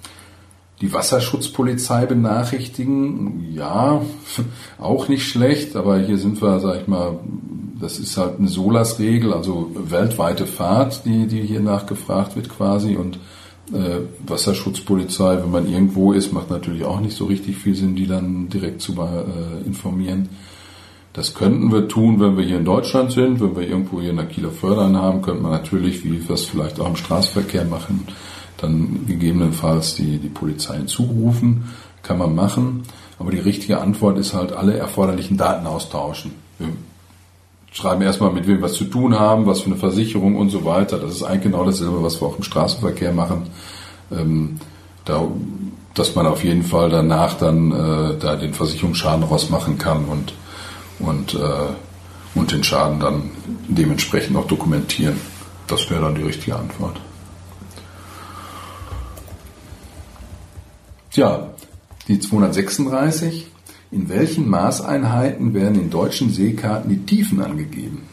Die 0.82 0.94
Wasserschutzpolizei 0.94 2.06
benachrichtigen, 2.06 3.54
ja, 3.54 4.02
auch 4.80 5.08
nicht 5.10 5.28
schlecht, 5.28 5.76
aber 5.76 6.00
hier 6.00 6.18
sind 6.18 6.42
wir, 6.42 6.60
sag 6.60 6.82
ich 6.82 6.88
mal, 6.88 7.20
das 7.80 8.00
ist 8.00 8.18
halt 8.18 8.40
eine 8.40 8.48
SOLAS-Regel, 8.48 9.34
also 9.34 9.72
weltweite 9.74 10.46
Fahrt, 10.46 11.06
die, 11.06 11.28
die 11.28 11.42
hier 11.42 11.62
nachgefragt 11.62 12.36
wird 12.36 12.50
quasi. 12.50 12.96
Und 12.96 13.20
äh, 13.74 14.02
Wasserschutzpolizei, 14.26 15.42
wenn 15.42 15.52
man 15.52 15.72
irgendwo 15.72 16.12
ist, 16.14 16.34
macht 16.34 16.50
natürlich 16.50 16.84
auch 16.84 17.00
nicht 17.00 17.16
so 17.16 17.26
richtig 17.26 17.58
viel 17.58 17.76
Sinn, 17.76 17.96
die 17.96 18.08
dann 18.08 18.50
direkt 18.50 18.82
zu 18.82 18.94
äh, 18.94 19.66
informieren. 19.66 20.30
Das 21.14 21.34
könnten 21.34 21.72
wir 21.72 21.88
tun, 21.88 22.20
wenn 22.20 22.38
wir 22.38 22.46
hier 22.46 22.58
in 22.58 22.66
Deutschland 22.66 23.12
sind, 23.12 23.42
wenn 23.42 23.56
wir 23.56 23.68
irgendwo 23.68 24.00
hier 24.00 24.12
in 24.12 24.18
der 24.18 24.28
Kieler 24.28 24.52
Förderin 24.52 24.96
haben, 24.96 25.22
könnte 25.22 25.42
man 25.42 25.52
natürlich, 25.52 26.04
wie 26.04 26.28
wir 26.28 26.36
es 26.36 26.46
vielleicht 26.46 26.80
auch 26.80 26.88
im 26.88 26.96
Straßenverkehr 26.96 27.66
machen, 27.66 28.08
dann 28.62 29.06
gegebenenfalls 29.08 29.96
die, 29.96 30.18
die 30.18 30.30
Polizei 30.30 30.78
hinzurufen, 30.78 31.66
kann 32.04 32.18
man 32.18 32.36
machen. 32.36 32.84
Aber 33.18 33.32
die 33.32 33.40
richtige 33.40 33.82
Antwort 33.82 34.18
ist 34.18 34.34
halt 34.34 34.54
alle 34.54 34.78
erforderlichen 34.78 35.38
Daten 35.38 35.68
austauschen. 35.68 36.32
Wir 36.58 36.70
schreiben 37.72 38.02
erstmal, 38.02 38.32
mit 38.32 38.48
wem 38.48 38.58
wir 38.58 38.64
was 38.64 38.74
zu 38.74 38.86
tun 38.86 39.20
haben, 39.20 39.46
was 39.46 39.62
für 39.62 39.68
eine 39.68 39.76
Versicherung 39.76 40.36
und 40.36 40.50
so 40.50 40.66
weiter. 40.66 40.98
Das 40.98 41.12
ist 41.12 41.24
eigentlich 41.24 41.44
genau 41.44 41.66
dasselbe, 41.66 42.02
was 42.02 42.22
wir 42.22 42.28
auch 42.28 42.38
im 42.38 42.44
Straßenverkehr 42.44 43.12
machen. 43.12 43.48
Ähm, 44.12 44.60
da, 45.06 45.28
dass 45.94 46.16
man 46.16 46.28
auf 46.28 46.44
jeden 46.44 46.64
Fall 46.64 46.90
danach 46.90 47.34
dann 47.34 47.72
äh, 47.72 48.18
da 48.20 48.36
den 48.36 48.54
Versicherungsschaden 48.54 49.24
rausmachen 49.24 49.78
kann 49.78 50.06
und, 50.06 50.34
und, 51.00 51.34
äh, 51.34 52.36
und 52.36 52.52
den 52.52 52.64
Schaden 52.64 53.00
dann 53.00 53.32
dementsprechend 53.68 54.38
auch 54.38 54.48
dokumentieren. 54.48 55.20
Das 55.68 55.90
wäre 55.90 56.02
dann 56.02 56.16
die 56.16 56.24
richtige 56.24 56.56
Antwort. 56.56 57.00
Tja, 61.12 61.50
die 62.08 62.20
236. 62.20 63.48
In 63.92 64.08
welchen 64.08 64.48
Maßeinheiten 64.48 65.56
werden 65.56 65.80
in 65.80 65.90
deutschen 65.90 66.30
Seekarten 66.30 66.90
die 66.90 67.06
Tiefen 67.06 67.42
angegeben? 67.42 68.08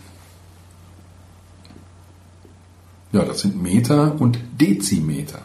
Ja, 3.13 3.25
das 3.25 3.41
sind 3.41 3.63
Meter 3.63 4.19
und 4.19 4.39
Dezimeter. 4.59 5.41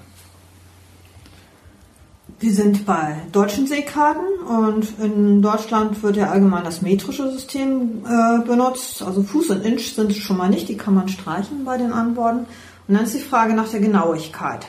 Die 2.41 2.49
sind 2.49 2.85
bei 2.85 3.17
deutschen 3.31 3.67
Seekarten 3.67 4.23
und 4.47 4.99
in 4.99 5.41
Deutschland 5.41 6.01
wird 6.01 6.15
ja 6.15 6.31
allgemein 6.31 6.63
das 6.63 6.81
metrische 6.81 7.29
System 7.31 8.03
äh, 8.05 8.45
benutzt. 8.47 9.03
Also 9.03 9.21
Fuß 9.21 9.51
und 9.51 9.65
Inch 9.65 9.93
sind 9.93 10.11
es 10.11 10.17
schon 10.17 10.37
mal 10.37 10.49
nicht, 10.49 10.67
die 10.69 10.77
kann 10.77 10.95
man 10.95 11.07
streichen 11.07 11.65
bei 11.65 11.77
den 11.77 11.91
Antworten. 11.91 12.45
Und 12.87 12.95
dann 12.95 13.03
ist 13.03 13.13
die 13.13 13.19
Frage 13.19 13.53
nach 13.53 13.69
der 13.69 13.81
Genauigkeit. 13.81 14.67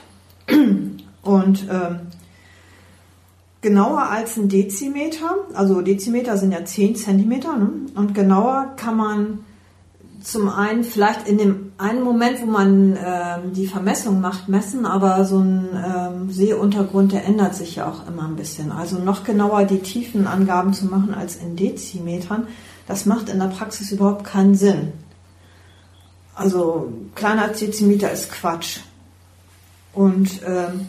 Und 1.22 1.66
ähm, 1.70 2.00
genauer 3.62 4.02
als 4.10 4.36
ein 4.36 4.48
Dezimeter, 4.48 5.36
also 5.54 5.80
Dezimeter 5.80 6.36
sind 6.36 6.52
ja 6.52 6.64
10 6.64 6.96
Zentimeter, 6.96 7.56
ne? 7.56 7.70
und 7.94 8.14
genauer 8.14 8.72
kann 8.76 8.96
man 8.96 9.38
zum 10.20 10.48
einen 10.48 10.84
vielleicht 10.84 11.26
in 11.26 11.38
dem 11.38 11.72
einen 11.78 12.02
Moment, 12.02 12.42
wo 12.42 12.46
man 12.46 12.96
ähm, 12.96 13.52
die 13.54 13.66
Vermessung 13.66 14.20
macht, 14.20 14.48
messen, 14.48 14.86
aber 14.86 15.24
so 15.24 15.38
ein 15.38 15.68
ähm, 15.74 16.30
Seeuntergrund, 16.30 17.12
der 17.12 17.24
ändert 17.24 17.54
sich 17.54 17.76
ja 17.76 17.88
auch 17.88 18.06
immer 18.06 18.24
ein 18.24 18.36
bisschen. 18.36 18.70
Also 18.70 18.98
noch 18.98 19.24
genauer 19.24 19.64
die 19.64 19.80
Tiefenangaben 19.80 20.74
zu 20.74 20.86
machen 20.86 21.14
als 21.14 21.36
in 21.36 21.56
Dezimetern, 21.56 22.46
das 22.86 23.06
macht 23.06 23.28
in 23.28 23.38
der 23.38 23.46
Praxis 23.46 23.90
überhaupt 23.90 24.24
keinen 24.24 24.54
Sinn. 24.54 24.92
Also 26.34 26.92
kleiner 27.14 27.42
als 27.42 27.58
Dezimeter 27.58 28.10
ist 28.10 28.30
Quatsch. 28.30 28.80
Und 29.92 30.40
ähm, 30.46 30.86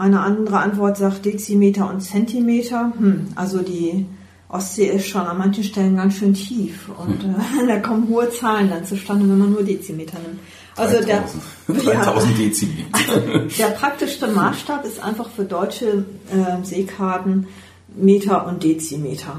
eine 0.00 0.20
andere 0.20 0.58
Antwort 0.58 0.96
sagt 0.96 1.26
Dezimeter 1.26 1.88
und 1.88 2.00
Zentimeter. 2.00 2.92
Hm, 2.98 3.28
also 3.34 3.60
die 3.60 4.06
Ostsee 4.48 4.88
ist 4.88 5.06
schon 5.06 5.22
an 5.22 5.38
manchen 5.38 5.62
Stellen 5.62 5.96
ganz 5.96 6.14
schön 6.14 6.34
tief 6.34 6.88
und 6.96 7.22
hm. 7.22 7.34
äh, 7.34 7.66
da 7.68 7.78
kommen 7.78 8.08
hohe 8.08 8.30
Zahlen 8.30 8.70
dann 8.70 8.84
zustande, 8.84 9.28
wenn 9.28 9.38
man 9.38 9.52
nur 9.52 9.62
Dezimeter 9.62 10.18
nimmt. 10.18 10.40
Also 10.76 10.96
3000, 11.04 11.42
der 11.68 11.94
3000 11.94 12.38
ja, 12.38 12.44
Dezimeter. 12.44 13.48
Der 13.58 13.66
praktischste 13.74 14.28
Maßstab 14.28 14.84
ist 14.84 15.02
einfach 15.02 15.28
für 15.28 15.44
deutsche 15.44 16.06
äh, 16.30 16.64
Seekarten 16.64 17.48
Meter 17.94 18.46
und 18.46 18.62
Dezimeter. 18.62 19.36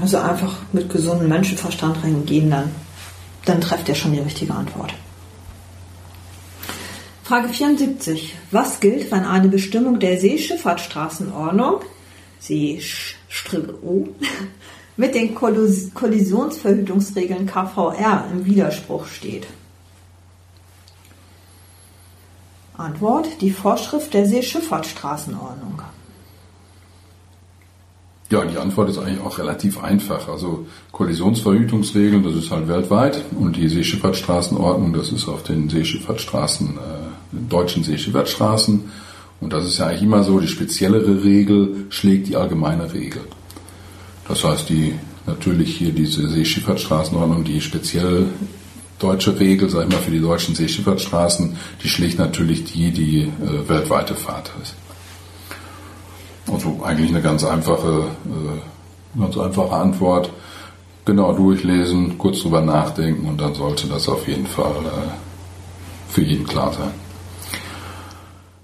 Also 0.00 0.18
einfach 0.18 0.54
mit 0.72 0.88
gesundem 0.90 1.28
Menschenverstand 1.28 2.04
reingehen, 2.04 2.50
dann, 2.50 2.70
dann 3.46 3.60
trefft 3.60 3.88
ihr 3.88 3.94
schon 3.94 4.12
die 4.12 4.20
richtige 4.20 4.54
Antwort. 4.54 4.94
Frage 7.28 7.50
74. 7.50 8.34
Was 8.52 8.80
gilt, 8.80 9.10
wenn 9.10 9.26
eine 9.26 9.48
Bestimmung 9.48 10.00
der 10.00 10.18
Seeschifffahrtsstraßenordnung 10.18 11.82
SeeStro 12.40 14.08
mit 14.96 15.14
den 15.14 15.34
Kollis- 15.34 15.92
Kollisionsverhütungsregeln 15.92 17.44
KVR 17.44 18.24
im 18.32 18.46
Widerspruch 18.46 19.04
steht? 19.04 19.46
Antwort. 22.78 23.28
Die 23.42 23.50
Vorschrift 23.50 24.14
der 24.14 24.24
Seeschifffahrtsstraßenordnung. 24.24 25.82
Ja, 28.30 28.44
die 28.44 28.56
Antwort 28.56 28.88
ist 28.88 28.98
eigentlich 28.98 29.20
auch 29.20 29.38
relativ 29.38 29.82
einfach. 29.82 30.28
Also 30.28 30.66
Kollisionsverhütungsregeln, 30.92 32.22
das 32.22 32.34
ist 32.34 32.50
halt 32.50 32.68
weltweit 32.68 33.22
und 33.38 33.56
die 33.56 33.68
Seeschifffahrtsstraßenordnung, 33.68 34.94
das 34.94 35.12
ist 35.12 35.28
auf 35.28 35.42
den 35.42 35.68
Seeschifffahrtsstraßen, 35.68 36.76
äh, 36.76 36.97
deutschen 37.32 37.84
Seeschifffahrtsstraßen. 37.84 38.90
Und 39.40 39.52
das 39.52 39.66
ist 39.66 39.78
ja 39.78 39.86
eigentlich 39.86 40.02
immer 40.02 40.24
so, 40.24 40.40
die 40.40 40.48
speziellere 40.48 41.22
Regel 41.22 41.86
schlägt 41.90 42.28
die 42.28 42.36
allgemeine 42.36 42.92
Regel. 42.92 43.22
Das 44.26 44.44
heißt, 44.44 44.68
die 44.68 44.94
natürlich 45.26 45.76
hier 45.76 45.92
diese 45.92 46.28
Seeschifffahrtsstraßenordnung, 46.28 47.44
die 47.44 47.60
speziell 47.60 48.26
deutsche 48.98 49.38
Regel, 49.38 49.70
sag 49.70 49.86
ich 49.86 49.92
mal, 49.92 50.02
für 50.02 50.10
die 50.10 50.20
deutschen 50.20 50.54
Seeschifffahrtsstraßen, 50.54 51.56
die 51.82 51.88
schlägt 51.88 52.18
natürlich 52.18 52.64
die, 52.64 52.90
die 52.90 53.20
äh, 53.22 53.68
weltweite 53.68 54.14
Fahrt 54.14 54.50
ist. 54.62 54.74
Also 56.52 56.80
eigentlich 56.82 57.10
eine 57.10 57.22
ganz 57.22 57.44
einfache, 57.44 58.06
äh, 58.26 59.18
ganz 59.20 59.36
einfache 59.36 59.72
Antwort. 59.72 60.30
Genau 61.04 61.32
durchlesen, 61.32 62.18
kurz 62.18 62.40
drüber 62.40 62.60
nachdenken 62.60 63.28
und 63.28 63.40
dann 63.40 63.54
sollte 63.54 63.86
das 63.86 64.08
auf 64.08 64.28
jeden 64.28 64.46
Fall 64.46 64.74
äh, 64.84 66.12
für 66.12 66.22
jeden 66.22 66.46
klar 66.46 66.72
sein. 66.72 66.90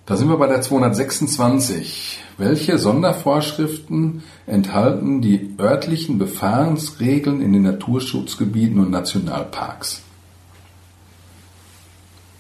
Da 0.07 0.17
sind 0.19 0.29
wir 0.29 0.37
bei 0.37 0.47
der 0.47 0.61
226. 0.61 2.21
Welche 2.37 2.79
Sondervorschriften 2.79 4.23
enthalten 4.47 5.23
die 5.23 5.55
örtlichen 5.59 6.19
Befahrensregeln 6.19 7.41
in 7.41 7.55
den 7.55 7.63
Naturschutzgebieten 7.63 8.81
und 8.81 8.91
Nationalparks? 8.91 10.03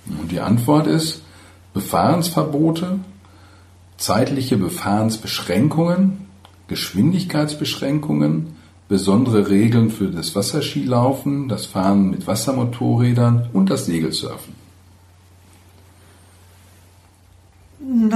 Und 0.06 0.30
die 0.30 0.40
Antwort 0.40 0.86
ist 0.86 1.22
Befahrensverbote, 1.72 2.98
zeitliche 3.96 4.58
Befahrensbeschränkungen, 4.58 6.26
Geschwindigkeitsbeschränkungen, 6.68 8.56
besondere 8.88 9.48
Regeln 9.48 9.90
für 9.90 10.08
das 10.08 10.36
Wasserskilaufen, 10.36 11.48
das 11.48 11.64
Fahren 11.64 12.10
mit 12.10 12.26
Wassermotorrädern 12.26 13.48
und 13.54 13.70
das 13.70 13.86
Segelsurfen. 13.86 14.63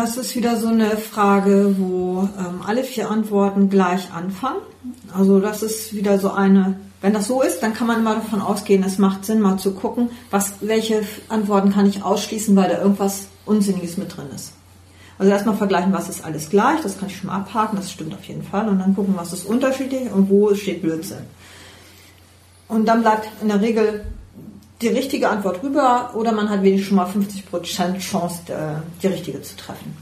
Das 0.00 0.16
ist 0.16 0.36
wieder 0.36 0.54
so 0.54 0.68
eine 0.68 0.96
Frage, 0.96 1.74
wo 1.76 2.28
ähm, 2.38 2.62
alle 2.64 2.84
vier 2.84 3.10
Antworten 3.10 3.68
gleich 3.68 4.12
anfangen. 4.12 4.60
Also 5.12 5.40
das 5.40 5.64
ist 5.64 5.92
wieder 5.92 6.20
so 6.20 6.30
eine, 6.30 6.78
wenn 7.00 7.12
das 7.12 7.26
so 7.26 7.42
ist, 7.42 7.64
dann 7.64 7.74
kann 7.74 7.88
man 7.88 8.04
mal 8.04 8.14
davon 8.14 8.40
ausgehen, 8.40 8.84
es 8.84 8.98
macht 8.98 9.24
Sinn, 9.24 9.40
mal 9.40 9.56
zu 9.56 9.72
gucken, 9.72 10.10
was, 10.30 10.52
welche 10.60 11.02
Antworten 11.28 11.72
kann 11.72 11.86
ich 11.86 12.04
ausschließen, 12.04 12.54
weil 12.54 12.70
da 12.70 12.80
irgendwas 12.80 13.26
Unsinniges 13.44 13.96
mit 13.96 14.16
drin 14.16 14.28
ist. 14.32 14.52
Also 15.18 15.32
erstmal 15.32 15.56
vergleichen, 15.56 15.92
was 15.92 16.08
ist 16.08 16.24
alles 16.24 16.48
gleich, 16.48 16.80
das 16.82 16.96
kann 16.96 17.08
ich 17.08 17.16
schon 17.16 17.26
mal 17.26 17.38
abhaken, 17.38 17.76
das 17.76 17.90
stimmt 17.90 18.14
auf 18.14 18.22
jeden 18.22 18.44
Fall. 18.44 18.68
Und 18.68 18.78
dann 18.78 18.94
gucken, 18.94 19.14
was 19.16 19.32
ist 19.32 19.46
unterschiedlich 19.46 20.12
und 20.12 20.30
wo 20.30 20.54
steht 20.54 20.80
Blödsinn. 20.80 21.26
Und 22.68 22.86
dann 22.86 23.02
bleibt 23.02 23.28
in 23.42 23.48
der 23.48 23.60
Regel 23.60 24.04
die 24.80 24.88
richtige 24.88 25.28
Antwort 25.28 25.62
rüber 25.62 26.10
oder 26.14 26.32
man 26.32 26.48
hat 26.48 26.62
wenigstens 26.62 26.88
schon 26.88 26.96
mal 26.96 27.06
50% 27.06 27.98
Chance, 27.98 28.52
äh, 28.52 28.80
die 29.02 29.08
richtige 29.08 29.42
zu 29.42 29.56
treffen. 29.56 29.96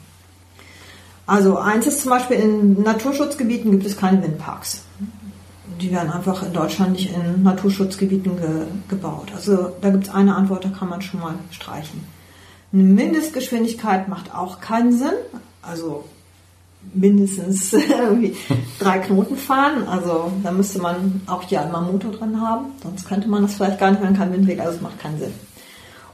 Also 1.27 1.59
eins 1.59 1.87
ist 1.87 2.03
zum 2.03 2.11
Beispiel, 2.11 2.37
in 2.37 2.83
Naturschutzgebieten 2.83 3.73
gibt 3.73 3.85
es 3.85 3.97
keine 3.97 4.23
Windparks. 4.23 4.83
Die 5.81 5.91
werden 5.91 6.11
einfach 6.11 6.43
in 6.45 6.53
Deutschland 6.53 6.93
nicht 6.93 7.13
in 7.13 7.43
Naturschutzgebieten 7.43 8.37
ge 8.37 8.67
gebaut. 8.89 9.33
Also 9.35 9.73
da 9.81 9.91
gibt 9.91 10.05
es 10.05 10.15
eine 10.15 10.37
Antwort, 10.37 10.65
da 10.65 10.69
kann 10.69 10.89
man 10.89 11.03
schon 11.03 11.21
mal 11.21 11.35
streichen. 11.51 12.05
Eine 12.73 12.85
Mindestgeschwindigkeit 12.85 14.09
macht 14.09 14.33
auch 14.35 14.61
keinen 14.61 14.97
Sinn. 14.97 15.15
Also 15.63 16.05
mindestens 16.95 17.71
drei 18.79 18.99
Knoten 18.99 19.37
fahren. 19.37 19.87
Also 19.89 20.33
da 20.43 20.51
müsste 20.51 20.79
man 20.81 21.23
auch 21.27 21.43
hier 21.43 21.63
einmal 21.63 21.83
Motor 21.83 22.13
drin 22.13 22.41
haben. 22.41 22.67
Sonst 22.83 23.07
könnte 23.09 23.29
man 23.29 23.43
das 23.43 23.55
vielleicht 23.55 23.79
gar 23.79 23.91
nicht, 23.91 24.03
wenn 24.03 24.17
kein 24.17 24.33
Windweg, 24.33 24.61
also 24.61 24.77
es 24.77 24.81
macht 24.81 24.99
keinen 24.99 25.19
Sinn. 25.19 25.35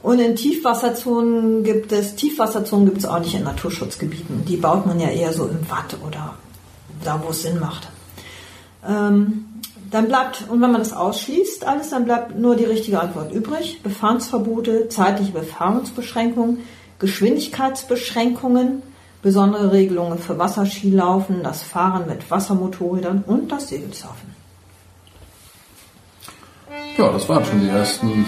Und 0.01 0.19
in 0.19 0.35
Tiefwasserzonen 0.35 1.63
gibt 1.63 1.93
es, 1.93 2.15
Tiefwasserzonen 2.15 2.85
gibt 2.85 2.97
es 2.97 3.05
auch 3.05 3.19
nicht 3.19 3.35
in 3.35 3.43
Naturschutzgebieten. 3.43 4.43
Die 4.45 4.57
baut 4.57 4.85
man 4.85 4.99
ja 4.99 5.07
eher 5.07 5.31
so 5.31 5.45
im 5.45 5.69
Watt 5.69 5.95
oder 6.05 6.35
da, 7.03 7.21
wo 7.23 7.29
es 7.29 7.41
Sinn 7.41 7.59
macht. 7.59 7.87
Ähm, 8.85 9.45
dann 9.89 10.07
bleibt, 10.07 10.45
und 10.49 10.59
wenn 10.59 10.71
man 10.71 10.81
das 10.81 10.91
ausschließt, 10.91 11.65
alles, 11.65 11.91
dann 11.91 12.05
bleibt 12.05 12.37
nur 12.37 12.55
die 12.55 12.65
richtige 12.65 12.99
Antwort 12.99 13.31
übrig. 13.31 13.81
Befahrensverbote, 13.81 14.89
zeitliche 14.89 15.31
Befahrungsbeschränkungen, 15.31 16.59
Geschwindigkeitsbeschränkungen, 16.99 18.81
besondere 19.23 19.71
Regelungen 19.71 20.19
für 20.19 20.37
Wasserskilaufen, 20.37 21.41
das 21.41 21.63
Fahren 21.63 22.05
mit 22.07 22.29
Wassermotorrädern 22.29 23.23
und 23.25 23.51
das 23.51 23.69
Segelsurfen. 23.69 24.35
Ja, 26.97 27.11
das 27.11 27.27
waren 27.27 27.43
schon 27.43 27.61
die 27.61 27.69
ersten 27.69 28.25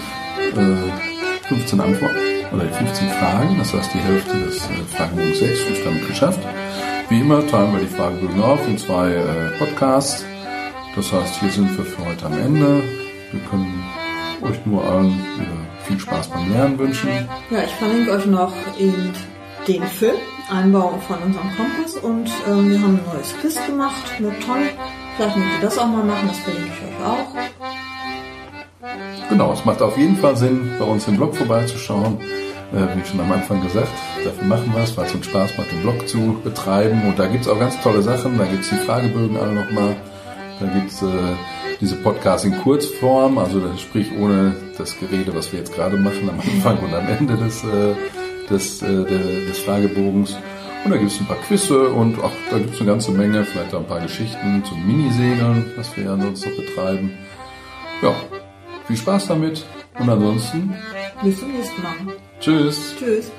äh, 0.56 1.46
15 1.48 1.80
Antworten 1.80 2.16
oder 2.52 2.64
die 2.64 2.72
15 2.72 3.08
Fragen. 3.10 3.58
Das 3.58 3.72
heißt, 3.72 3.94
die 3.94 3.98
Hälfte 3.98 4.36
des 4.40 4.56
äh, 4.56 4.96
Fragenbogens 4.96 5.38
6 5.38 5.60
ist 5.60 5.86
damit 5.86 6.08
geschafft. 6.08 6.40
Wie 7.08 7.20
immer 7.20 7.46
teilen 7.46 7.72
wir 7.72 7.80
die 7.80 7.86
Fragebögen 7.86 8.42
auf 8.42 8.66
in 8.66 8.78
zwei 8.78 9.12
äh, 9.12 9.58
Podcasts. 9.58 10.24
Das 10.96 11.12
heißt, 11.12 11.40
hier 11.40 11.50
sind 11.50 11.76
wir 11.76 11.84
für 11.84 12.04
heute 12.06 12.26
am 12.26 12.32
Ende. 12.32 12.82
Wir 13.30 13.40
können 13.50 13.84
euch 14.42 14.64
nur 14.64 14.82
allen 14.84 15.12
äh, 15.12 15.84
viel 15.86 16.00
Spaß 16.00 16.28
beim 16.28 16.50
Lernen 16.52 16.78
wünschen. 16.78 17.10
Ja, 17.50 17.62
ich 17.62 17.72
verlinke 17.72 18.12
euch 18.12 18.26
noch 18.26 18.52
eben 18.78 19.12
den 19.68 19.82
Film, 19.84 20.16
Einbau 20.50 20.98
von 21.06 21.18
unserem 21.22 21.50
Kompass 21.56 21.96
und 21.96 22.30
ähm, 22.48 22.70
wir 22.70 22.80
haben 22.80 22.98
ein 22.98 23.04
neues 23.12 23.34
Quiz 23.40 23.58
gemacht 23.66 24.20
mit 24.20 24.40
Tom. 24.44 24.58
Vielleicht 25.16 25.36
mögt 25.36 25.50
ihr 25.54 25.60
das 25.62 25.78
auch 25.78 25.86
mal 25.86 26.04
machen, 26.04 26.28
das 26.28 26.38
verlinke 26.38 26.68
ich 26.68 26.82
euch 26.82 27.06
auch. 27.06 27.26
Genau, 29.28 29.52
es 29.52 29.64
macht 29.64 29.82
auf 29.82 29.98
jeden 29.98 30.16
Fall 30.16 30.36
Sinn, 30.36 30.70
bei 30.78 30.84
uns 30.84 31.08
im 31.08 31.16
Blog 31.16 31.34
vorbeizuschauen. 31.34 32.18
Äh, 32.72 32.96
wie 32.96 33.04
schon 33.06 33.20
am 33.20 33.30
Anfang 33.32 33.62
gesagt, 33.62 33.88
dafür 34.24 34.44
machen 34.44 34.72
wir 34.74 34.82
es, 34.82 34.96
weil 34.96 35.06
es 35.06 35.14
uns 35.14 35.26
Spaß 35.26 35.56
macht, 35.58 35.70
den 35.72 35.82
Blog 35.82 36.08
zu 36.08 36.36
betreiben. 36.42 37.02
Und 37.06 37.18
da 37.18 37.26
gibt 37.26 37.44
es 37.44 37.48
auch 37.48 37.58
ganz 37.58 37.80
tolle 37.80 38.02
Sachen. 38.02 38.38
Da 38.38 38.44
gibt 38.44 38.62
es 38.64 38.70
die 38.70 38.76
Fragebögen 38.76 39.36
alle 39.36 39.52
nochmal. 39.52 39.96
Da 40.60 40.66
gibt 40.66 40.90
es 40.90 41.02
äh, 41.02 41.06
diese 41.80 41.96
Podcasts 41.96 42.44
in 42.44 42.56
Kurzform, 42.58 43.38
also 43.38 43.60
sprich 43.76 44.10
ohne 44.18 44.54
das 44.78 44.98
Gerede, 44.98 45.34
was 45.34 45.52
wir 45.52 45.60
jetzt 45.60 45.74
gerade 45.74 45.96
machen 45.96 46.28
am 46.30 46.40
Anfang 46.40 46.78
und 46.78 46.94
am 46.94 47.06
Ende 47.06 47.36
des, 47.36 47.62
äh, 47.64 47.94
des, 48.50 48.82
äh, 48.82 49.04
des 49.04 49.58
Fragebogens. 49.60 50.36
Und 50.84 50.90
da 50.92 50.96
gibt 50.98 51.10
es 51.10 51.20
ein 51.20 51.26
paar 51.26 51.36
Quizze 51.36 51.88
und 51.88 52.18
auch 52.20 52.30
da 52.50 52.58
gibt 52.58 52.74
es 52.74 52.80
eine 52.80 52.90
ganze 52.90 53.10
Menge, 53.10 53.44
vielleicht 53.44 53.74
auch 53.74 53.80
ein 53.80 53.86
paar 53.86 54.00
Geschichten 54.00 54.62
zum 54.64 54.86
Minisegeln, 54.86 55.72
was 55.76 55.96
wir 55.96 56.04
ja 56.04 56.16
sonst 56.16 56.46
noch 56.46 56.56
betreiben. 56.56 57.10
Ja, 58.02 58.14
viel 58.86 58.96
Spaß 58.96 59.26
damit 59.28 59.64
und 59.98 60.08
ansonsten 60.08 60.74
Bis 61.22 61.40
zum 61.40 61.50
nächsten 61.50 61.82
Mal. 61.82 61.94
tschüss. 62.40 62.94
Tschüss. 62.98 63.32